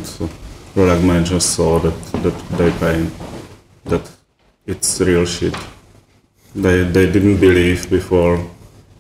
product 0.75 1.03
managers 1.03 1.47
saw 1.47 1.79
that 1.79 1.99
that 2.25 2.39
they 2.59 2.71
pay 2.73 3.07
that 3.87 4.11
it's 4.67 5.01
real 5.01 5.25
shit. 5.25 5.57
They 6.55 6.85
they 6.85 7.11
didn't 7.11 7.41
believe 7.41 7.89
before 7.89 8.39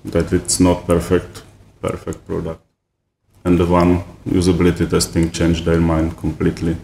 that 0.07 0.33
it's 0.33 0.61
not 0.61 0.87
perfect 0.87 1.44
perfect 1.89 2.21
product, 2.27 2.63
and 3.45 3.59
the 3.59 3.67
one 3.67 3.91
usability 4.41 4.85
testing 4.89 5.31
changed 5.31 5.65
their 5.69 5.81
mind 5.81 6.17
completely 6.17 6.77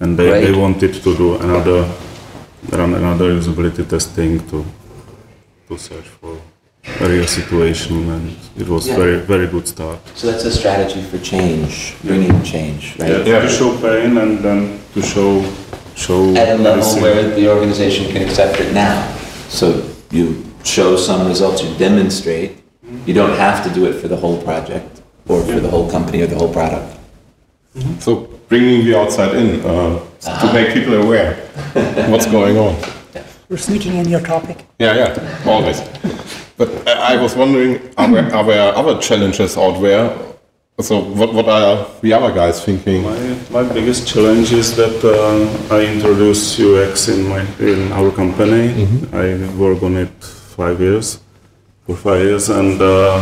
and 0.00 0.18
they, 0.18 0.28
they 0.44 0.52
wanted 0.64 0.92
to 1.04 1.10
do 1.16 1.36
another 1.46 1.78
run 2.72 2.92
another 2.94 3.28
usability 3.40 3.82
testing 3.88 4.32
to 4.50 4.58
to 5.68 5.78
search 5.78 6.08
for 6.20 6.34
a 7.04 7.08
real 7.12 7.26
situation 7.26 7.94
and 8.14 8.24
it 8.62 8.68
was 8.68 8.82
Yeah. 8.88 8.96
very 9.02 9.16
very 9.32 9.46
good 9.54 9.66
start 9.74 10.00
So 10.14 10.22
that's 10.30 10.44
a 10.44 10.54
strategy 10.60 11.02
for 11.10 11.18
change, 11.32 11.72
bringing 12.04 12.42
change, 12.42 12.82
right? 12.98 13.26
Yeah 13.26 13.40
to 13.46 13.48
show 13.58 13.70
pain 13.86 14.12
and 14.22 14.32
then 14.46 14.60
to 14.94 15.00
show 15.02 15.30
show 16.04 16.20
At 16.42 16.48
a 16.48 16.58
level 16.66 16.82
everything. 16.84 17.02
where 17.02 17.22
the 17.38 17.46
organization 17.54 18.04
can 18.12 18.22
accept 18.28 18.54
it 18.64 18.70
now. 18.74 18.94
So 19.48 19.66
you 20.10 20.24
show 20.64 20.96
some 21.08 21.26
results, 21.32 21.62
you 21.64 21.70
demonstrate. 21.78 22.52
You 23.06 23.14
don't 23.14 23.36
have 23.38 23.62
to 23.64 23.70
do 23.72 23.86
it 23.86 24.00
for 24.00 24.08
the 24.08 24.16
whole 24.16 24.42
project 24.42 25.00
or 25.28 25.42
for 25.42 25.60
the 25.60 25.70
whole 25.70 25.88
company 25.90 26.22
or 26.22 26.26
the 26.26 26.36
whole 26.36 26.52
product. 26.52 26.98
so 28.00 28.26
bringing 28.48 28.84
the 28.84 28.98
outside 28.98 29.34
in 29.36 29.60
uh, 29.64 29.98
to 30.40 30.52
make 30.52 30.72
people 30.74 30.94
aware 30.94 31.34
what's 32.10 32.26
going 32.26 32.56
on 32.56 32.74
We're 33.48 33.58
sneaking 33.58 33.94
in 33.96 34.08
your 34.08 34.20
topic. 34.20 34.64
Yeah, 34.78 34.94
yeah, 34.96 35.42
always. 35.46 35.80
But 36.56 36.68
I 36.88 37.14
I 37.14 37.16
was 37.22 37.36
wondering, 37.36 37.78
are 37.96 38.10
there, 38.10 38.34
are 38.34 38.44
there 38.44 38.74
other 38.74 38.98
challenges 39.00 39.56
out 39.56 39.80
there? 39.80 40.10
So 40.80 40.98
what, 41.00 41.32
what 41.32 41.48
are 41.48 41.86
the 42.02 42.12
other 42.12 42.34
guys 42.34 42.64
thinking? 42.64 43.04
My, 43.04 43.18
my 43.50 43.62
biggest 43.72 44.08
challenge 44.08 44.52
is 44.52 44.74
that 44.76 44.98
uh, 45.04 45.74
I 45.74 45.86
introduce 45.86 46.58
UX 46.58 47.08
in 47.08 47.28
my 47.28 47.42
in 47.60 47.92
our 47.92 48.10
company. 48.10 48.64
I 49.12 49.26
work 49.56 49.82
on 49.82 49.96
it 49.96 50.12
five 50.58 50.80
years, 50.80 51.20
for 51.86 51.94
five 51.96 52.20
years, 52.20 52.48
and 52.48 52.82
uh, 52.82 53.18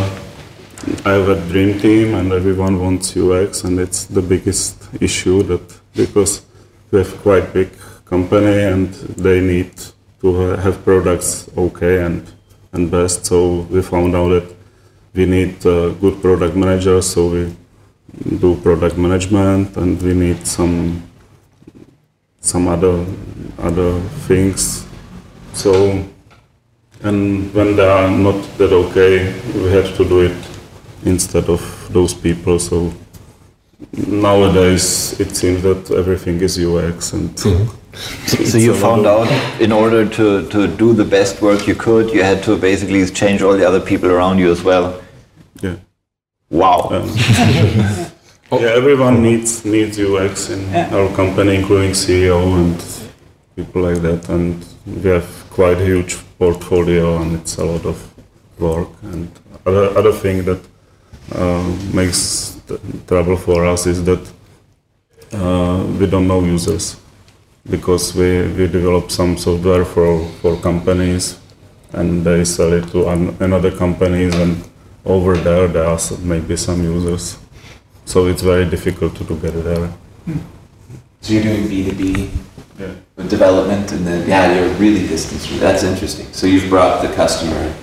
I 1.05 1.13
have 1.13 1.29
a 1.29 1.41
dream 1.49 1.79
team, 1.79 2.15
and 2.15 2.33
everyone 2.33 2.81
wants 2.81 3.15
UX, 3.17 3.65
and 3.65 3.79
it's 3.79 4.07
the 4.07 4.23
biggest 4.23 4.89
issue 5.01 5.43
that 5.43 5.81
because 5.95 6.43
we 6.91 6.99
have 6.99 7.17
quite 7.23 7.53
big 7.53 7.71
company 8.05 8.63
and 8.63 8.93
they 9.17 9.41
need 9.41 9.73
to 10.21 10.57
have 10.57 10.83
products 10.85 11.49
okay 11.57 12.03
and 12.05 12.23
and 12.73 12.91
best. 12.91 13.27
So 13.27 13.67
we 13.71 13.83
found 13.83 14.15
out 14.17 14.29
that 14.31 14.55
we 15.15 15.27
need 15.27 15.65
a 15.67 15.95
good 16.01 16.21
product 16.21 16.57
manager, 16.57 17.03
so 17.03 17.29
we 17.29 17.55
do 18.39 18.57
product 18.57 18.97
management, 18.97 19.77
and 19.77 20.01
we 20.03 20.15
need 20.15 20.47
some 20.47 21.03
some 22.41 22.69
other 22.69 23.05
other 23.59 24.01
things. 24.27 24.87
So, 25.53 26.05
and 27.03 27.53
when 27.55 27.77
they 27.77 27.89
are 27.89 28.11
not 28.11 28.43
that 28.59 28.73
okay, 28.73 29.33
we 29.55 29.71
have 29.73 29.97
to 29.97 30.05
do 30.05 30.21
it 30.21 30.37
instead 31.05 31.49
of 31.49 31.89
those 31.93 32.15
people. 32.15 32.59
So 32.59 32.93
nowadays 34.07 35.19
it 35.21 35.37
seems 35.37 35.63
that 35.63 35.91
everything 35.91 36.41
is 36.41 36.59
UX 36.59 37.13
and. 37.13 37.39
So 38.27 38.59
you 38.59 38.75
found 38.75 39.07
out 39.07 39.29
in 39.61 39.71
order 39.71 40.05
to, 40.05 40.49
to 40.49 40.67
do 40.67 40.93
the 40.95 41.05
best 41.05 41.41
work 41.41 41.69
you 41.69 41.77
could, 41.77 42.13
you 42.13 42.25
had 42.25 42.43
to 42.43 42.57
basically 42.57 43.07
change 43.07 43.41
all 43.41 43.57
the 43.57 43.65
other 43.65 43.79
people 43.81 44.11
around 44.11 44.39
you 44.39 44.51
as 44.51 44.65
well. 44.65 45.01
Yeah. 45.63 45.77
Wow. 46.51 46.89
Um, 46.91 47.09
yeah, 48.53 48.75
everyone 48.75 49.23
needs 49.23 49.65
needs 49.65 49.99
UX 49.99 50.51
in 50.51 50.61
Yeah. 50.73 50.95
our 50.97 51.09
company, 51.15 51.55
including 51.55 51.93
CEO 51.93 52.41
and 52.59 52.77
people 53.55 53.83
like 53.83 54.03
that. 54.03 54.29
And 54.29 54.65
we 54.87 55.11
have 55.11 55.29
quite 55.51 55.81
a 55.81 55.85
huge 55.85 56.17
portfolio, 56.45 57.07
and 57.21 57.31
it's 57.39 57.57
a 57.59 57.65
lot 57.65 57.85
of 57.93 57.97
work. 58.59 58.89
And 59.13 59.29
other 59.67 59.87
other 59.99 60.13
thing 60.13 60.45
that 60.49 60.63
uh, 61.41 61.67
makes 61.93 62.61
trouble 63.07 63.37
for 63.37 63.65
us 63.73 63.87
is 63.87 63.99
that 64.11 64.25
uh, 65.33 65.79
we 65.99 66.07
don't 66.07 66.29
know 66.29 66.43
users 66.45 66.97
because 67.71 68.15
we, 68.15 68.29
we 68.57 68.67
develop 68.69 69.11
some 69.11 69.37
software 69.39 69.85
for, 69.85 70.11
for 70.41 70.57
companies 70.61 71.39
and 71.93 72.25
they 72.25 72.45
sell 72.45 72.73
it 72.73 72.87
to 72.89 73.09
an, 73.09 73.35
another 73.41 73.71
companies 73.71 74.35
and 74.35 74.57
over 75.05 75.37
there 75.37 75.67
there 75.69 75.87
are 75.87 75.99
maybe 76.21 76.57
some 76.57 76.83
users 76.83 77.39
so 78.05 78.27
it's 78.27 78.43
very 78.43 78.67
difficult 78.69 79.17
to, 79.17 79.25
to 79.25 79.35
get 79.37 79.55
there 79.65 79.89
So 81.21 81.33
you're 81.33 81.43
doing 81.43 81.65
B2B 81.73 82.31
yeah. 82.79 82.93
development 83.29 83.93
and 83.93 84.07
then, 84.07 84.29
yeah, 84.29 84.53
you're 84.59 84.69
really 84.75 85.07
distanced 85.07 85.49
from 85.49 85.59
That's 85.59 85.83
interesting. 85.83 86.27
So 86.33 86.47
you've 86.47 86.69
brought 86.69 87.03
the 87.07 87.13
customer 87.15 87.75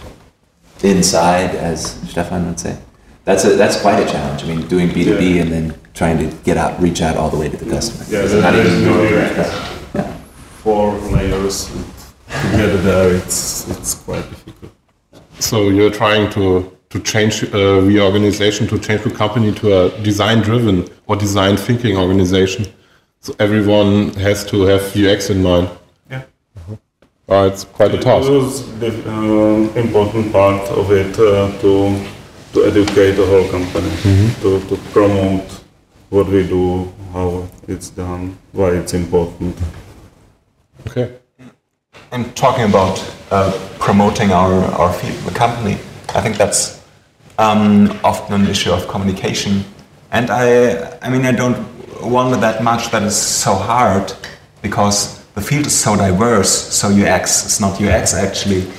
inside, 0.84 1.56
as 1.56 1.91
Stefan 2.10 2.47
would 2.47 2.60
say. 2.60 2.77
That's 3.23 3.45
a, 3.45 3.56
that's 3.56 3.80
quite 3.82 3.99
a 3.99 4.06
challenge. 4.12 4.43
I 4.43 4.47
mean, 4.47 4.67
doing 4.67 4.89
B2B 4.89 5.36
Yeah. 5.36 5.41
and 5.43 5.51
then 5.51 5.75
trying 5.93 6.17
to 6.17 6.36
get 6.43 6.58
out, 6.58 6.82
reach 6.82 7.01
out 7.01 7.17
all 7.17 7.30
the 7.30 7.38
way 7.38 7.49
to 7.49 7.58
the 7.58 7.69
customer. 7.69 8.04
Yeah, 8.10 8.23
It's 8.23 8.32
there- 8.34 8.41
there 8.51 8.65
is 8.65 8.82
no 8.84 9.04
your- 9.04 9.21
UX. 9.21 9.49
Yeah. 9.93 10.13
four 10.63 10.93
layers 11.12 11.69
and 11.73 11.86
to 12.51 12.58
get 12.58 12.84
there 12.84 13.13
it's 13.15 13.67
it's 13.69 13.93
quite 13.95 14.23
difficult 14.30 14.71
So 15.39 15.69
you're 15.69 15.89
trying 15.91 16.30
to 16.32 16.71
to 16.91 16.99
change 16.99 17.43
uh, 17.43 17.82
the 17.89 17.99
organization, 18.01 18.67
to 18.67 18.77
change 18.77 19.01
the 19.04 19.12
company 19.12 19.51
to 19.54 19.65
a 19.80 19.89
design-driven 20.04 20.88
or 21.08 21.15
design-thinking 21.15 21.95
organization. 21.97 22.65
So 23.24 23.36
everyone 23.38 24.14
has 24.16 24.44
to 24.46 24.62
have 24.64 24.82
UX 24.98 25.30
in 25.30 25.44
mind. 25.44 25.70
yeah 26.10 26.24
Uh, 27.30 27.48
it's 27.54 27.64
quite 27.64 27.94
a 27.94 27.98
task. 27.98 28.28
It 28.28 28.32
task. 28.32 28.32
was 28.32 28.80
the 28.80 28.92
uh, 29.08 29.80
important 29.84 30.32
part 30.34 30.70
of 30.72 30.92
it 30.92 31.14
uh, 31.20 31.52
to 31.62 31.72
to 32.54 32.66
educate 32.66 33.12
the 33.16 33.26
whole 33.26 33.48
company, 33.50 33.90
to, 34.42 34.60
to 34.70 34.76
promote 34.92 35.48
what 36.10 36.28
we 36.28 36.42
do, 36.46 36.92
how 37.14 37.48
it's 37.68 37.90
done, 37.90 38.38
why 38.52 38.72
it's 38.72 38.94
important. 38.94 39.56
Okay. 40.88 41.08
And 42.12 42.36
talking 42.36 42.66
about 42.66 43.00
uh, 43.32 43.52
promoting 43.80 44.32
our, 44.32 44.54
our 44.82 44.92
field, 44.92 45.18
the 45.24 45.32
company, 45.32 45.78
I 46.14 46.20
think 46.22 46.36
that's 46.38 46.82
um, 47.38 47.88
often 48.04 48.42
an 48.42 48.48
issue 48.50 48.74
of 48.74 48.86
communication. 48.90 49.64
And 50.12 50.30
I, 50.30 51.00
I 51.02 51.10
mean, 51.10 51.24
I 51.26 51.32
don't 51.32 51.58
wonder 52.02 52.38
that 52.38 52.64
much 52.64 52.92
that 52.92 53.04
it's 53.04 53.16
so 53.16 53.54
hard 53.54 54.14
because 54.62 55.24
the 55.34 55.42
field 55.42 55.66
is 55.66 55.78
so 55.78 55.96
diverse. 55.96 56.52
So 56.52 56.90
UX 56.90 57.46
is 57.46 57.60
not 57.60 57.82
UX 57.82 58.14
actually, 58.14 58.72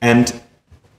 and 0.00 0.40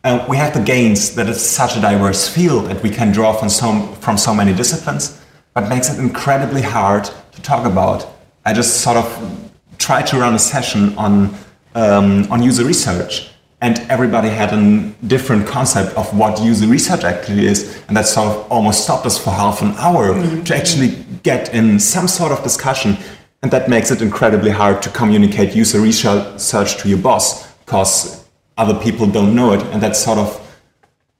uh, 0.04 0.26
we 0.30 0.38
have 0.38 0.54
the 0.54 0.62
gains 0.62 1.16
that 1.16 1.28
it's 1.28 1.42
such 1.42 1.76
a 1.76 1.82
diverse 1.82 2.28
field 2.28 2.68
that 2.68 2.82
we 2.84 2.90
can 2.90 3.12
draw 3.12 3.34
from 3.34 3.50
so 3.50 3.82
from 4.02 4.18
so 4.18 4.34
many 4.34 4.54
disciplines, 4.54 5.22
but 5.54 5.68
makes 5.68 5.90
it 5.90 6.00
incredibly 6.00 6.62
hard 6.62 7.04
to 7.06 7.42
talk 7.42 7.66
about. 7.66 8.08
I 8.46 8.54
just 8.54 8.82
sort 8.82 8.98
of 8.98 9.52
tried 9.78 10.08
to 10.08 10.18
run 10.18 10.34
a 10.36 10.40
session 10.40 10.96
on 10.98 11.36
um, 11.76 12.32
on 12.32 12.42
user 12.42 12.64
research, 12.66 13.32
and 13.62 13.80
everybody 13.90 14.30
had 14.30 14.54
a 14.54 14.94
different 15.08 15.46
concept 15.46 15.96
of 15.98 16.18
what 16.18 16.42
user 16.42 16.68
research 16.68 17.04
actually 17.04 17.46
is, 17.46 17.82
and 17.88 17.98
that 17.98 18.06
sort 18.06 18.28
of 18.28 18.52
almost 18.52 18.84
stopped 18.84 19.06
us 19.06 19.18
for 19.18 19.32
half 19.32 19.62
an 19.62 19.72
hour 19.78 20.14
to 20.44 20.56
actually 20.56 21.04
get 21.24 21.54
in 21.54 21.80
some 21.80 22.08
sort 22.08 22.32
of 22.32 22.42
discussion, 22.44 22.98
and 23.42 23.52
that 23.52 23.70
makes 23.70 23.92
it 23.92 24.02
incredibly 24.02 24.52
hard 24.52 24.82
to 24.82 24.90
communicate 24.90 25.56
user 25.56 25.80
research 25.82 26.78
to 26.78 26.88
your 26.88 26.98
boss 26.98 27.48
because 27.66 28.26
other 28.58 28.78
people 28.80 29.08
don't 29.08 29.36
know 29.36 29.52
it, 29.54 29.62
and 29.74 29.82
that's 29.84 30.00
sort 30.00 30.18
of 30.18 30.46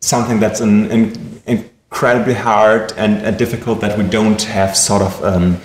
something 0.02 0.40
that's 0.40 0.62
an, 0.62 0.90
an 0.92 1.42
incredibly 1.46 2.34
hard 2.34 2.94
and, 2.98 3.18
and 3.18 3.38
difficult 3.38 3.82
that 3.82 3.98
we 3.98 4.04
don't 4.06 4.42
have 4.44 4.78
sort 4.78 5.02
of 5.02 5.24
um, 5.24 5.58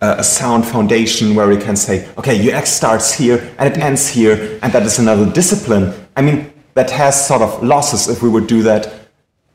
a 0.00 0.16
a 0.18 0.24
sound 0.24 0.64
foundation 0.66 1.34
where 1.34 1.48
we 1.48 1.56
can 1.56 1.76
say, 1.76 2.08
okay, 2.16 2.36
UX 2.50 2.70
starts 2.70 3.12
here 3.12 3.54
and 3.58 3.72
it 3.72 3.78
ends 3.78 4.08
here, 4.08 4.58
and 4.62 4.72
that 4.72 4.82
is 4.82 4.98
another 4.98 5.30
discipline. 5.30 5.92
I 6.16 6.22
mean, 6.22 6.52
that 6.74 6.90
has 6.90 7.26
sort 7.26 7.42
of 7.42 7.62
losses 7.62 8.08
if 8.08 8.22
we 8.22 8.28
would 8.28 8.46
do 8.46 8.62
that, 8.62 8.92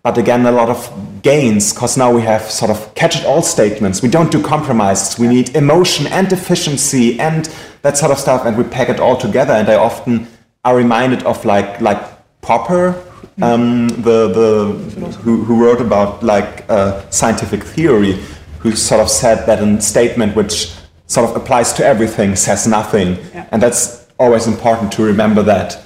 but 0.03 0.17
again, 0.17 0.45
a 0.45 0.51
lot 0.51 0.69
of 0.69 1.21
gains 1.21 1.73
because 1.73 1.97
now 1.97 2.11
we 2.13 2.21
have 2.21 2.41
sort 2.49 2.71
of 2.71 2.93
catch-it-all 2.95 3.41
statements. 3.43 4.01
We 4.01 4.09
don't 4.09 4.31
do 4.31 4.41
compromises. 4.41 5.19
We 5.19 5.27
need 5.27 5.55
emotion 5.55 6.07
and 6.07 6.31
efficiency 6.31 7.19
and 7.19 7.45
that 7.83 7.97
sort 7.97 8.11
of 8.11 8.17
stuff, 8.17 8.45
and 8.45 8.57
we 8.57 8.63
pack 8.63 8.89
it 8.89 8.99
all 8.99 9.15
together. 9.17 9.53
And 9.53 9.69
I 9.69 9.75
often 9.75 10.27
are 10.63 10.75
reminded 10.75 11.23
of 11.23 11.43
like 11.45 11.81
like 11.81 12.01
Popper, 12.41 12.95
um, 13.41 13.87
the 13.89 14.27
the 14.29 15.17
who, 15.23 15.43
who 15.43 15.63
wrote 15.63 15.81
about 15.81 16.23
like 16.23 16.65
uh, 16.69 17.07
scientific 17.11 17.63
theory, 17.63 18.19
who 18.59 18.75
sort 18.75 19.01
of 19.01 19.09
said 19.09 19.45
that 19.45 19.61
a 19.61 19.81
statement 19.81 20.35
which 20.35 20.73
sort 21.05 21.29
of 21.29 21.35
applies 21.35 21.73
to 21.73 21.85
everything 21.85 22.35
says 22.35 22.65
nothing, 22.67 23.17
Yeah. 23.33 23.45
and 23.51 23.61
that's 23.61 24.07
always 24.19 24.47
important 24.47 24.91
to 24.93 25.03
remember 25.03 25.43
that 25.43 25.77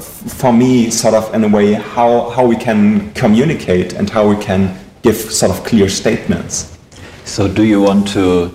for 0.00 0.52
me, 0.52 0.90
sort 0.90 1.14
of 1.14 1.32
in 1.34 1.44
a 1.44 1.48
way, 1.48 1.72
how, 1.72 2.30
how 2.30 2.46
we 2.46 2.56
can 2.56 3.12
communicate 3.14 3.92
and 3.94 4.08
how 4.10 4.28
we 4.28 4.36
can 4.42 4.78
give 5.02 5.16
sort 5.16 5.50
of 5.50 5.64
clear 5.64 5.88
statements. 5.88 6.78
So 7.24 7.46
do 7.46 7.62
you 7.64 7.80
want 7.80 8.08
to 8.08 8.54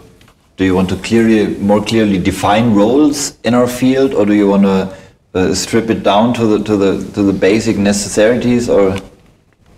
do 0.55 0.65
you 0.65 0.75
want 0.75 0.89
to 0.89 0.95
clearly 0.97 1.55
more 1.57 1.83
clearly 1.83 2.19
define 2.19 2.75
roles 2.75 3.37
in 3.43 3.53
our 3.53 3.67
field, 3.67 4.13
or 4.13 4.25
do 4.25 4.33
you 4.33 4.47
want 4.47 4.63
to 4.63 4.95
uh, 5.33 5.53
strip 5.55 5.89
it 5.89 6.03
down 6.03 6.33
to 6.35 6.45
the 6.45 6.63
to 6.63 6.77
the 6.77 7.11
to 7.13 7.23
the 7.23 7.33
basic 7.33 7.77
necessities, 7.77 8.69
or 8.69 8.95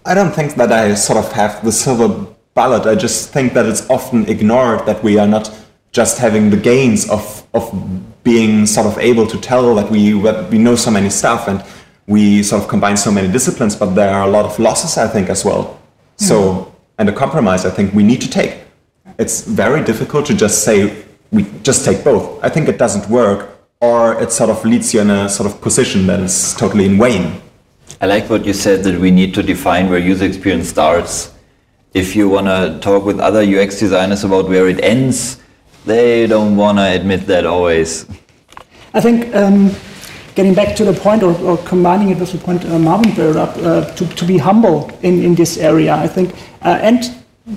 I 0.05 0.13
don't 0.13 0.31
think 0.31 0.55
that 0.55 0.71
I 0.71 0.95
sort 0.95 1.17
of 1.17 1.31
have 1.31 1.63
the 1.63 1.71
silver 1.71 2.27
bullet. 2.53 2.85
I 2.85 2.95
just 2.95 3.31
think 3.31 3.53
that 3.53 3.65
it's 3.65 3.89
often 3.89 4.27
ignored 4.29 4.85
that 4.85 5.03
we 5.03 5.17
are 5.17 5.27
not 5.27 5.51
just 5.91 6.17
having 6.17 6.49
the 6.49 6.57
gains 6.57 7.09
of, 7.09 7.47
of 7.53 7.71
being 8.25 8.65
sort 8.65 8.87
of 8.87 8.97
able 8.97 9.27
to 9.27 9.39
tell 9.39 9.75
that 9.75 9.89
we, 9.89 10.15
we 10.15 10.57
know 10.57 10.75
so 10.75 10.89
many 10.89 11.11
stuff 11.11 11.47
and 11.47 11.63
we 12.07 12.41
sort 12.41 12.61
of 12.63 12.67
combine 12.67 12.97
so 12.97 13.11
many 13.11 13.31
disciplines, 13.31 13.75
but 13.75 13.93
there 13.93 14.09
are 14.09 14.27
a 14.27 14.31
lot 14.31 14.45
of 14.45 14.57
losses, 14.59 14.97
I 14.97 15.07
think, 15.07 15.29
as 15.29 15.45
well. 15.45 15.79
Hmm. 16.19 16.25
So, 16.25 16.75
and 16.97 17.07
a 17.07 17.13
compromise 17.13 17.65
I 17.65 17.69
think 17.69 17.93
we 17.93 18.03
need 18.03 18.21
to 18.21 18.29
take. 18.29 18.61
It's 19.19 19.43
very 19.43 19.83
difficult 19.83 20.25
to 20.25 20.33
just 20.33 20.63
say 20.63 21.05
we 21.31 21.43
just 21.61 21.85
take 21.85 22.03
both. 22.03 22.43
I 22.43 22.49
think 22.49 22.67
it 22.67 22.79
doesn't 22.79 23.07
work, 23.09 23.59
or 23.79 24.19
it 24.21 24.31
sort 24.31 24.49
of 24.49 24.65
leads 24.65 24.93
you 24.93 25.01
in 25.01 25.11
a 25.11 25.29
sort 25.29 25.49
of 25.51 25.61
position 25.61 26.07
that 26.07 26.19
is 26.19 26.55
totally 26.55 26.85
in 26.85 26.97
vain. 26.97 27.41
I 28.01 28.07
like 28.07 28.29
what 28.29 28.43
you 28.43 28.53
said 28.53 28.83
that 28.85 28.99
we 28.99 29.11
need 29.11 29.35
to 29.35 29.43
define 29.43 29.89
where 29.89 29.99
user 29.99 30.25
experience 30.25 30.69
starts. 30.69 31.31
If 31.93 32.15
you 32.15 32.27
want 32.27 32.47
to 32.47 32.79
talk 32.81 33.05
with 33.05 33.19
other 33.19 33.41
UX 33.41 33.79
designers 33.79 34.23
about 34.23 34.49
where 34.49 34.67
it 34.67 34.83
ends, 34.83 35.39
they 35.85 36.27
don't 36.27 36.55
want 36.55 36.77
to 36.77 36.83
admit 36.83 37.27
that 37.27 37.45
always. 37.45 38.05
I 38.93 39.01
think 39.01 39.33
um, 39.35 39.71
getting 40.35 40.53
back 40.53 40.75
to 40.77 40.85
the 40.85 40.93
point 40.93 41.23
or, 41.23 41.33
or 41.41 41.57
combining 41.59 42.09
it 42.09 42.19
with 42.19 42.31
the 42.31 42.37
point 42.37 42.65
uh, 42.65 42.79
Marvin 42.79 43.13
brought 43.13 43.35
up, 43.35 43.57
uh, 43.57 43.85
to, 43.95 44.07
to 44.07 44.25
be 44.25 44.37
humble 44.37 44.89
in, 45.01 45.23
in 45.23 45.35
this 45.35 45.57
area, 45.57 45.95
I 45.95 46.07
think, 46.07 46.33
uh, 46.61 46.79
and 46.81 47.03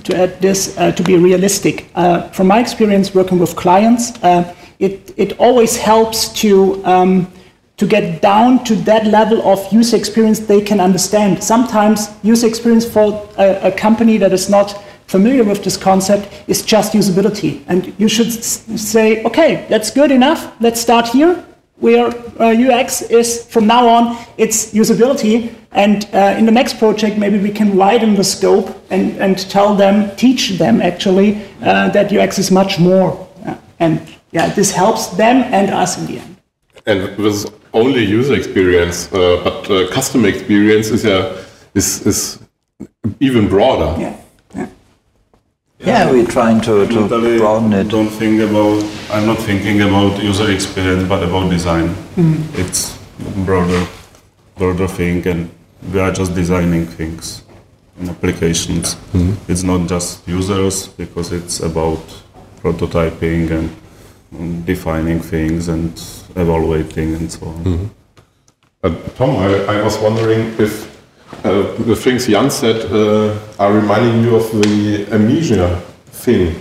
to 0.03 0.15
add 0.15 0.39
this, 0.41 0.77
uh, 0.77 0.91
to 0.91 1.03
be 1.03 1.17
realistic. 1.17 1.89
Uh, 1.95 2.29
from 2.29 2.47
my 2.47 2.59
experience 2.59 3.15
working 3.15 3.39
with 3.39 3.55
clients, 3.55 4.21
uh, 4.23 4.55
it, 4.79 5.13
it 5.17 5.39
always 5.39 5.75
helps 5.75 6.29
to, 6.41 6.83
um, 6.85 7.31
to 7.77 7.87
get 7.87 8.21
down 8.21 8.63
to 8.65 8.75
that 8.75 9.07
level 9.07 9.41
of 9.47 9.73
user 9.73 9.97
experience 9.97 10.39
they 10.39 10.61
can 10.61 10.79
understand. 10.79 11.43
Sometimes 11.43 12.09
user 12.21 12.47
experience 12.47 12.85
for 12.85 13.27
a, 13.37 13.69
a 13.69 13.71
company 13.71 14.17
that 14.17 14.31
is 14.31 14.49
not 14.49 14.81
familiar 15.09 15.43
with 15.43 15.63
this 15.63 15.75
concept 15.75 16.29
is 16.47 16.61
just 16.61 16.93
usability. 16.93 17.63
And 17.67 17.93
you 17.97 18.07
should 18.07 18.31
say, 18.31 19.23
okay, 19.23 19.65
that's 19.67 19.89
good 19.91 20.11
enough. 20.11 20.53
Let's 20.61 20.79
start 20.79 21.07
here. 21.07 21.43
Where 21.77 22.07
uh, 22.39 22.53
UX 22.53 23.01
is 23.03 23.45
from 23.45 23.65
now 23.65 23.87
on, 23.87 24.17
it's 24.37 24.71
usability. 24.73 25.55
And 25.71 26.07
uh, 26.13 26.35
in 26.37 26.45
the 26.45 26.51
next 26.51 26.77
project, 26.77 27.17
maybe 27.17 27.39
we 27.39 27.51
can 27.51 27.75
widen 27.75 28.15
the 28.15 28.23
scope 28.23 28.69
and, 28.91 29.17
and 29.17 29.37
tell 29.49 29.75
them, 29.75 30.15
teach 30.15 30.57
them 30.57 30.81
actually, 30.81 31.41
uh, 31.61 31.89
that 31.89 32.11
UX 32.11 32.37
is 32.37 32.51
much 32.51 32.79
more. 32.79 33.27
Uh, 33.45 33.55
and 33.79 34.01
yeah, 34.31 34.53
this 34.53 34.71
helps 34.71 35.07
them 35.07 35.37
and 35.53 35.71
us 35.71 35.97
in 35.97 36.05
the 36.05 36.19
end. 36.19 36.37
And 36.85 37.17
with 37.17 37.49
only 37.73 38.03
user 38.03 38.35
experience, 38.35 39.11
uh, 39.11 39.41
but 39.43 39.69
uh, 39.71 39.89
customer 39.91 40.27
experience 40.27 40.89
is 40.89 41.05
a 41.05 41.45
is 41.73 42.05
is 42.05 42.39
even 43.19 43.47
broader. 43.47 43.99
Yeah. 44.01 44.15
Yeah, 45.79 46.11
we're 46.11 46.25
trying 46.27 46.59
to, 46.61 46.85
to 46.87 46.93
Totally 46.93 47.37
broaden 47.37 47.71
it. 47.71 47.87
Don't 47.87 48.09
think 48.09 48.41
about. 48.41 48.83
I'm 49.11 49.25
not 49.25 49.37
thinking 49.37 49.81
about 49.81 50.21
user 50.21 50.51
experience, 50.51 51.07
but 51.07 51.23
about 51.23 51.49
design. 51.49 51.87
Mm-hmm. 52.17 52.59
It's 52.59 52.97
broader, 53.45 53.87
broader 54.57 54.87
thing, 54.89 55.25
and 55.25 55.49
we 55.93 55.99
are 56.01 56.11
just 56.11 56.35
designing 56.35 56.85
things 56.85 57.43
and 57.97 58.09
applications. 58.09 58.97
It's 59.47 59.63
not 59.63 59.87
just 59.87 60.27
users 60.27 60.87
because 60.87 61.31
it's 61.31 61.61
about 61.61 62.03
prototyping 62.61 63.49
and 63.51 63.69
um, 64.37 64.61
defining 64.63 65.21
things 65.21 65.69
and 65.69 65.91
evaluating 66.35 67.15
and 67.15 67.31
so 67.31 67.47
on. 67.47 67.89
Uh, 68.83 68.95
Tom, 69.15 69.29
I, 69.37 69.77
I 69.77 69.81
was 69.81 69.97
wondering 69.99 70.53
if 70.59 70.88
uh, 71.43 71.73
the 71.85 71.95
things 71.95 72.27
Jan 72.27 72.49
said 72.51 72.91
uh, 72.91 73.37
are 73.59 73.71
reminding 73.73 74.23
you 74.23 74.35
of 74.35 74.51
the 74.51 75.07
amnesia 75.11 75.79
thing. 76.11 76.55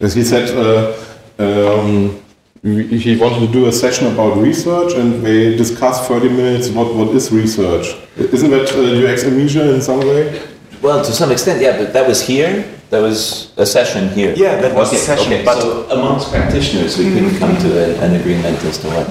As 0.00 0.14
he 0.14 0.22
said, 0.24 0.46
uh, 0.56 0.94
um, 1.38 2.20
he 2.62 2.98
he 2.98 3.16
wanted 3.16 3.46
to 3.46 3.52
do 3.52 3.66
a 3.68 3.72
session 3.72 4.06
about 4.12 4.36
research, 4.38 4.94
and 4.94 5.22
they 5.24 5.56
discussed 5.56 6.04
30 6.08 6.28
minutes 6.28 6.68
what, 6.70 6.94
what 6.94 7.08
is 7.14 7.30
research. 7.32 7.96
Isn't 8.16 8.50
that 8.50 8.72
uh, 8.74 9.06
UX 9.12 9.24
amnesia 9.24 9.74
in 9.74 9.80
some 9.80 10.00
way? 10.00 10.42
Well, 10.82 11.04
to 11.04 11.12
some 11.12 11.30
extent, 11.32 11.60
yeah, 11.62 11.76
but 11.76 11.92
that 11.92 12.06
was 12.06 12.20
here. 12.22 12.64
That 12.90 13.02
was 13.02 13.52
a 13.58 13.66
session 13.66 14.08
here. 14.10 14.32
Yeah, 14.36 14.60
that 14.62 14.74
was 14.74 14.92
a 14.92 14.96
session, 14.96 15.32
Okay, 15.32 15.44
but- 15.44 15.60
so 15.60 15.84
amongst 15.90 16.30
practitioners, 16.30 16.96
we 16.96 17.04
couldn't 17.12 17.36
come 17.38 17.54
to 17.58 17.68
a, 17.84 18.00
an 18.00 18.14
agreement 18.14 18.56
as 18.64 18.78
to 18.78 18.88
what 18.88 19.06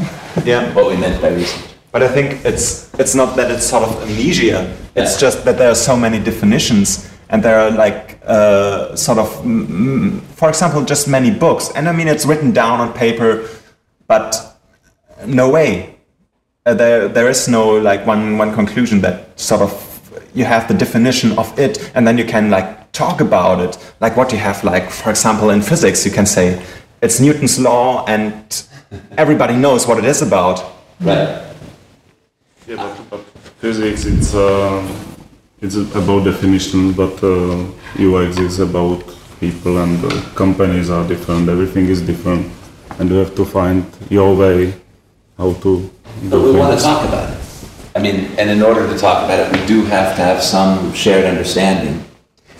Yeah. 0.45 0.73
what 0.73 0.87
we 0.87 0.95
meant 0.97 1.21
by 1.21 1.29
research. 1.29 1.66
But 1.97 2.11
I 2.11 2.13
think 2.13 2.45
it's 2.45 2.93
it's 2.99 3.15
not 3.15 3.35
that 3.37 3.49
it's 3.49 3.65
sort 3.65 3.81
of 3.83 4.03
amnesia. 4.03 4.71
It's 4.95 5.13
Yeah. 5.13 5.27
just 5.27 5.45
that 5.45 5.57
there 5.57 5.69
are 5.69 5.75
so 5.89 5.95
many 5.97 6.19
definitions, 6.19 7.07
and 7.31 7.41
there 7.41 7.59
are 7.59 7.71
like 7.71 8.19
uh, 8.27 8.95
sort 8.95 9.17
of, 9.17 9.29
for 10.35 10.47
example, 10.49 10.83
just 10.83 11.07
many 11.07 11.31
books. 11.31 11.71
And 11.75 11.89
I 11.89 11.91
mean, 11.91 12.07
it's 12.07 12.23
written 12.27 12.51
down 12.53 12.79
on 12.81 12.93
paper, 12.93 13.41
but 14.07 14.35
no 15.25 15.49
way. 15.49 15.95
Uh, 16.67 16.75
there 16.75 17.07
there 17.07 17.29
is 17.31 17.47
no 17.47 17.63
like 17.91 18.05
one 18.05 18.37
one 18.37 18.53
conclusion 18.53 19.01
that 19.01 19.15
sort 19.39 19.61
of 19.61 19.71
you 20.35 20.45
have 20.45 20.67
the 20.67 20.75
definition 20.75 21.31
of 21.39 21.47
it, 21.57 21.91
and 21.95 22.05
then 22.05 22.17
you 22.19 22.25
can 22.25 22.51
like 22.51 22.67
talk 22.91 23.21
about 23.21 23.59
it. 23.59 23.75
Like 24.01 24.15
what 24.15 24.31
you 24.31 24.37
have, 24.39 24.63
like 24.63 24.91
for 24.91 25.09
example, 25.09 25.49
in 25.49 25.61
physics, 25.63 26.05
you 26.05 26.13
can 26.13 26.27
say 26.27 26.61
it's 27.01 27.19
Newton's 27.19 27.57
law, 27.59 28.05
and 28.07 28.33
everybody 29.17 29.55
knows 29.55 29.87
what 29.87 29.97
it 29.97 30.05
is 30.05 30.21
about. 30.21 30.61
Right. 31.01 31.46
Yeah, 32.67 32.75
but, 32.75 33.09
but 33.09 33.19
physics 33.61 34.05
it's 34.05 34.35
uh, 34.35 34.83
it's 35.61 35.75
about 35.95 36.25
definition, 36.25 36.91
but 36.91 37.15
uh, 37.23 37.63
UX 37.97 38.37
is 38.39 38.59
about 38.59 39.01
people 39.39 39.77
and 39.77 40.03
uh, 40.03 40.09
companies 40.35 40.89
are 40.89 41.07
different. 41.07 41.47
Everything 41.47 41.87
is 41.87 42.01
different, 42.01 42.51
and 42.99 43.09
you 43.09 43.15
have 43.15 43.33
to 43.35 43.45
find 43.45 43.85
your 44.09 44.35
way 44.35 44.73
how 45.37 45.53
to 45.63 45.89
But 46.23 46.29
do 46.29 46.43
we 46.53 46.59
want 46.59 46.77
to 46.77 46.83
talk 46.83 47.07
about 47.07 47.29
it. 47.31 47.37
I 47.95 47.99
mean, 48.01 48.17
and 48.37 48.49
in 48.49 48.61
order 48.61 48.85
to 48.85 48.97
talk 48.97 49.23
about 49.23 49.39
it, 49.39 49.59
we 49.59 49.65
do 49.65 49.85
have 49.85 50.15
to 50.17 50.21
have 50.21 50.43
some 50.43 50.93
shared 50.93 51.23
understanding. 51.25 52.03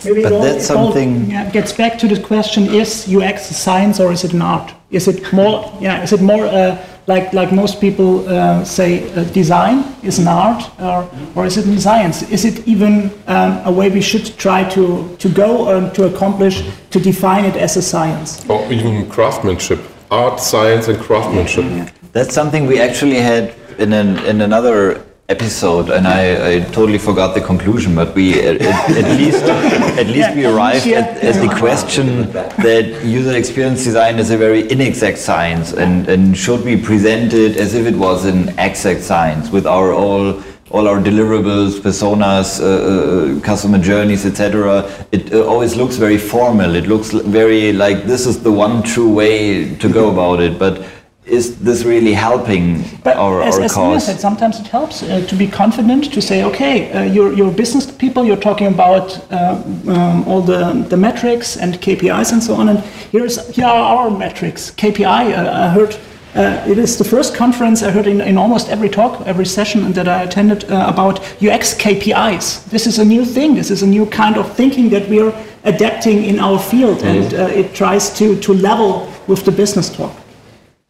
Maybe 0.06 0.24
But 0.24 0.32
it 0.32 0.36
all, 0.36 0.42
that's 0.42 0.70
it 0.70 0.76
all, 0.76 0.86
something- 0.86 1.30
yeah, 1.30 1.50
gets 1.52 1.74
back 1.74 2.00
to 2.00 2.08
the 2.08 2.20
question: 2.22 2.64
Is 2.74 3.08
UX 3.14 3.52
a 3.52 3.54
science 3.54 4.00
or 4.00 4.14
is 4.14 4.24
it 4.24 4.32
an 4.34 4.42
art? 4.42 4.74
Is 4.90 5.08
it 5.08 5.34
more? 5.34 5.70
Yeah, 5.82 6.02
is 6.04 6.14
it 6.14 6.22
more 6.22 6.46
uh, 6.46 6.78
like 7.08 7.34
like 7.34 7.52
most 7.52 7.82
people 7.82 8.28
uh, 8.28 8.64
say? 8.64 9.12
Uh, 9.14 9.24
design 9.34 9.84
is 10.04 10.20
an 10.20 10.28
art, 10.28 10.64
or 10.80 11.10
or 11.36 11.46
is 11.46 11.58
it 11.58 11.66
in 11.66 11.80
science? 11.80 12.22
Is 12.30 12.46
it 12.46 12.68
even 12.68 13.12
um, 13.28 13.62
a 13.66 13.72
way 13.72 13.90
we 13.90 14.02
should 14.02 14.38
try 14.38 14.64
to 14.70 15.16
to 15.18 15.30
go 15.30 15.70
and 15.76 15.94
to 15.96 16.06
accomplish 16.06 16.64
to 16.92 17.00
define 17.00 17.46
it 17.46 17.56
as 17.56 17.78
a 17.78 17.82
science? 17.82 18.46
Or 18.50 18.62
even 18.72 19.10
craftsmanship, 19.10 19.80
art, 20.12 20.40
science, 20.40 20.88
and 20.88 21.00
craftsmanship. 21.00 21.90
That's 22.12 22.34
something 22.34 22.68
we 22.68 22.80
actually 22.80 23.20
had 23.20 23.54
in 23.78 23.94
an, 23.94 24.18
in 24.26 24.42
another 24.42 25.04
episode, 25.30 25.90
and 25.90 26.08
I, 26.08 26.56
I 26.56 26.60
totally 26.72 26.98
forgot 26.98 27.34
the 27.36 27.42
conclusion. 27.42 27.96
But 27.96 28.16
we 28.16 28.40
at, 28.42 28.62
at 28.62 29.18
least 29.18 29.44
at 29.44 30.08
least 30.08 30.36
we 30.36 30.46
arrived 30.46 30.88
at, 30.88 31.24
at 31.24 31.36
the 31.36 31.54
question 31.56 32.32
that 32.32 33.04
user 33.04 33.36
experience 33.36 33.84
design 33.84 34.20
is 34.20 34.32
a 34.32 34.38
very 34.38 34.70
inexact 34.72 35.18
science, 35.18 35.74
and, 35.74 36.08
and 36.08 36.38
should 36.38 36.64
be 36.64 36.78
presented 36.78 37.58
as 37.58 37.74
if 37.74 37.86
it 37.86 37.96
was 37.96 38.26
an 38.26 38.50
exact 38.58 39.02
science 39.02 39.50
with 39.50 39.66
our 39.66 39.92
all 39.94 40.42
all 40.70 40.88
our 40.88 41.00
deliverables, 41.00 41.80
personas, 41.80 42.60
uh, 42.60 43.38
uh, 43.38 43.42
customer 43.42 43.78
journeys, 43.80 44.26
etc. 44.26 44.84
It 45.14 45.34
uh, 45.34 45.46
always 45.46 45.78
looks 45.78 45.96
very 45.96 46.18
formal. 46.18 46.76
It 46.76 46.88
looks 46.88 47.12
very 47.12 47.72
like 47.72 48.04
this 48.04 48.26
is 48.26 48.44
the 48.44 48.52
one 48.52 48.84
true 48.84 49.14
way 49.14 49.76
to 49.76 49.90
go 49.90 50.12
about 50.12 50.42
it, 50.42 50.60
but 50.60 50.84
is 51.28 51.60
this 51.60 51.84
really 51.84 52.14
helping 52.14 52.84
But 53.04 53.18
our, 53.18 53.42
as, 53.42 53.58
our 53.58 53.64
as 53.64 53.74
cause? 53.74 54.06
said, 54.06 54.20
sometimes 54.20 54.60
it 54.60 54.68
helps 54.68 55.04
uh, 55.04 55.26
to 55.28 55.36
be 55.36 55.48
confident 55.48 56.14
to 56.14 56.22
say, 56.22 56.44
okay, 56.44 56.92
uh, 56.92 57.04
you're, 57.04 57.34
you're 57.34 57.52
business 57.52 57.92
people, 57.92 58.26
you're 58.26 58.38
talking 58.38 58.68
about 58.68 59.20
uh, 59.32 59.62
um, 59.88 60.28
all 60.28 60.42
the, 60.42 60.86
the 60.90 60.98
metrics 60.98 61.58
and 61.58 61.76
KPIs 61.76 62.32
and 62.32 62.42
so 62.42 62.56
on, 62.56 62.70
and 62.70 62.80
here's 63.12 63.48
here 63.56 63.66
are 63.66 63.98
our 63.98 64.10
metrics. 64.10 64.72
KPI, 64.72 65.38
uh, 65.38 65.66
I 65.66 65.70
heard. 65.70 65.98
Uh, 66.36 66.64
it 66.68 66.78
is 66.78 66.98
the 66.98 67.04
first 67.04 67.34
conference 67.34 67.82
I 67.82 67.90
heard 67.90 68.06
in, 68.06 68.22
in 68.22 68.38
almost 68.38 68.70
every 68.70 68.90
talk, 68.90 69.26
every 69.26 69.46
session 69.46 69.92
that 69.94 70.08
I 70.08 70.22
attended 70.22 70.66
uh, 70.66 70.86
about 70.88 71.20
UX 71.42 71.74
KPIs. 71.74 72.66
This 72.70 72.86
is 72.86 73.00
a 73.00 73.06
new 73.06 73.26
thing. 73.26 73.56
This 73.56 73.72
is 73.72 73.82
a 73.82 73.88
new 73.88 74.06
kind 74.06 74.38
of 74.38 74.56
thinking 74.56 74.90
that 74.90 75.10
we 75.10 75.20
are 75.20 75.34
adapting 75.64 76.26
in 76.26 76.38
our 76.38 76.60
field, 76.60 77.02
and 77.02 77.34
uh, 77.34 77.48
it 77.48 77.74
tries 77.74 78.16
to, 78.20 78.40
to 78.42 78.54
level 78.54 79.12
with 79.26 79.46
the 79.46 79.52
business 79.52 79.90
talk. 79.90 80.16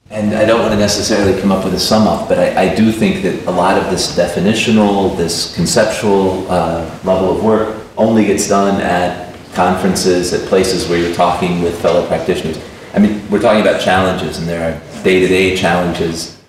And 0.09 0.33
I 0.33 0.45
don't 0.45 0.61
want 0.61 0.71
to 0.71 0.79
necessarily 0.79 1.39
come 1.41 1.51
up 1.51 1.65
with 1.65 1.73
a 1.73 1.79
sum 1.79 2.07
up, 2.07 2.29
but 2.29 2.39
I, 2.39 2.71
I 2.71 2.75
do 2.75 2.91
think 2.93 3.23
that 3.23 3.45
a 3.45 3.51
lot 3.51 3.77
of 3.77 3.91
this 3.91 4.17
definitional, 4.17 5.17
this 5.17 5.53
conceptual 5.53 6.49
uh, 6.49 6.89
level 7.03 7.35
of 7.35 7.43
work 7.43 7.85
only 7.97 8.25
gets 8.25 8.47
done 8.47 8.79
at 8.79 9.35
conferences, 9.53 10.31
at 10.31 10.47
places 10.47 10.87
where 10.87 10.97
you're 10.97 11.13
talking 11.13 11.61
with 11.61 11.81
fellow 11.81 12.07
practitioners. 12.07 12.57
I 12.93 12.99
mean, 12.99 13.29
we're 13.29 13.41
talking 13.41 13.61
about 13.61 13.81
challenges, 13.81 14.37
and 14.37 14.47
there 14.47 14.71
are 14.71 15.03
day 15.03 15.19
to 15.19 15.27
day 15.27 15.57
challenges 15.57 16.41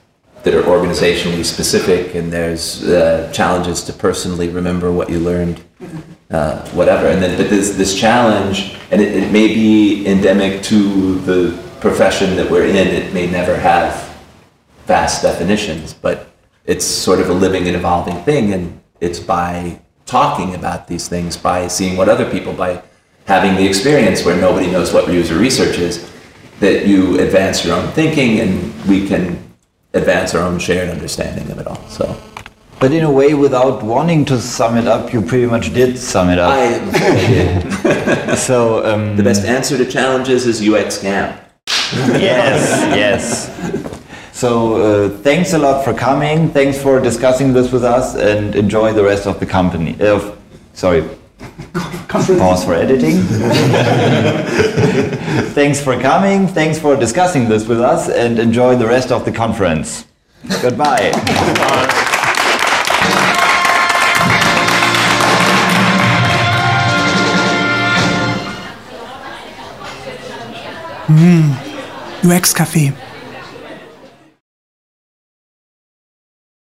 that 0.45 0.55
are 0.55 0.63
organizationally 0.63 1.45
specific, 1.45 2.15
and 2.15 2.33
there's 2.33 2.85
uh, 2.85 3.31
challenges 3.33 3.83
to 3.85 3.93
personally 3.93 4.49
remember 4.49 4.93
what 4.93 5.11
you 5.11 5.19
learned, 5.19 5.61
uh, 6.31 6.65
whatever. 6.71 7.09
And 7.09 7.21
then, 7.21 7.37
but 7.37 7.51
this, 7.51 7.77
this 7.77 7.99
challenge, 7.99 8.77
and 8.93 9.01
it, 9.01 9.25
it 9.25 9.33
may 9.33 9.49
be 9.49 10.07
endemic 10.07 10.63
to 10.65 11.17
the 11.21 11.68
profession 11.81 12.37
that 12.37 12.51
we're 12.51 12.67
in, 12.67 12.77
it 12.77 13.13
may 13.13 13.31
never 13.31 13.57
have 13.57 14.17
vast 14.87 15.23
definitions, 15.23 15.93
but 15.95 16.31
it's 16.65 16.85
sort 16.85 17.21
of 17.21 17.31
a 17.31 17.33
living 17.33 17.67
and 17.67 17.77
evolving 17.77 18.17
thing, 18.25 18.53
and 18.53 18.81
it's 19.01 19.21
by 19.21 19.81
talking 20.07 20.55
about 20.55 20.89
these 20.89 21.09
things, 21.09 21.37
by 21.37 21.69
seeing 21.69 21.97
what 21.97 22.09
other 22.09 22.29
people, 22.31 22.53
by 22.53 22.83
having 23.27 23.55
the 23.57 23.67
experience 23.67 24.25
where 24.25 24.41
nobody 24.41 24.71
knows 24.71 24.93
what 24.93 25.13
user 25.13 25.37
research 25.37 25.79
is, 25.79 26.11
that 26.61 26.87
you 26.87 27.21
advance 27.21 27.65
your 27.65 27.77
own 27.77 27.91
thinking, 27.93 28.41
and 28.41 28.85
we 28.87 29.07
can 29.07 29.39
advance 29.95 30.35
our 30.35 30.43
own 30.43 30.59
shared 30.59 30.89
understanding 30.89 31.51
of 31.51 31.59
it 31.59 31.67
all. 31.67 31.83
So 31.89 32.17
But 32.81 32.93
in 32.93 33.05
a 33.05 33.11
way, 33.11 33.35
without 33.35 33.83
wanting 33.83 34.25
to 34.27 34.39
sum 34.41 34.77
it 34.77 34.87
up, 34.87 35.13
you 35.13 35.21
pretty 35.23 35.47
much 35.47 35.73
did 35.73 35.99
sum 35.99 36.31
it 36.31 36.39
up. 36.39 36.53
I, 36.53 38.35
so 38.37 38.85
um, 38.93 39.17
the 39.17 39.23
best 39.23 39.45
answer 39.45 39.77
to 39.77 39.85
challenges 39.85 40.47
is 40.47 40.67
UX 40.67 41.01
Camp. 41.01 41.48
yes, 42.21 42.85
yes. 42.95 43.49
So 44.33 44.77
uh, 44.77 45.09
thanks 45.23 45.55
a 45.55 45.59
lot 45.59 45.85
for 45.85 45.95
coming. 45.95 46.51
Thanks 46.51 46.81
for 46.81 47.01
discussing 47.01 47.55
this 47.55 47.73
with 47.73 47.83
us, 47.83 48.15
and 48.15 48.55
enjoy 48.55 48.93
the 48.93 49.03
rest 49.03 49.27
of 49.27 49.41
the 49.41 49.47
company. 49.47 49.97
Uh, 50.01 50.35
sorry. 50.75 51.03
Pause 52.09 52.65
for 52.65 52.75
editing. 52.75 53.17
thanks 55.55 55.81
for 55.81 55.99
coming. 56.01 56.47
Thanks 56.47 56.79
for 56.79 56.95
discussing 56.95 57.49
this 57.49 57.67
with 57.67 57.81
us, 57.81 58.09
and 58.09 58.39
enjoy 58.39 58.77
the 58.77 58.87
rest 58.87 59.11
of 59.11 59.25
the 59.25 59.33
conference. 59.33 60.05
Goodbye. 60.61 61.13
UX 72.23 72.53
Café. 72.53 72.93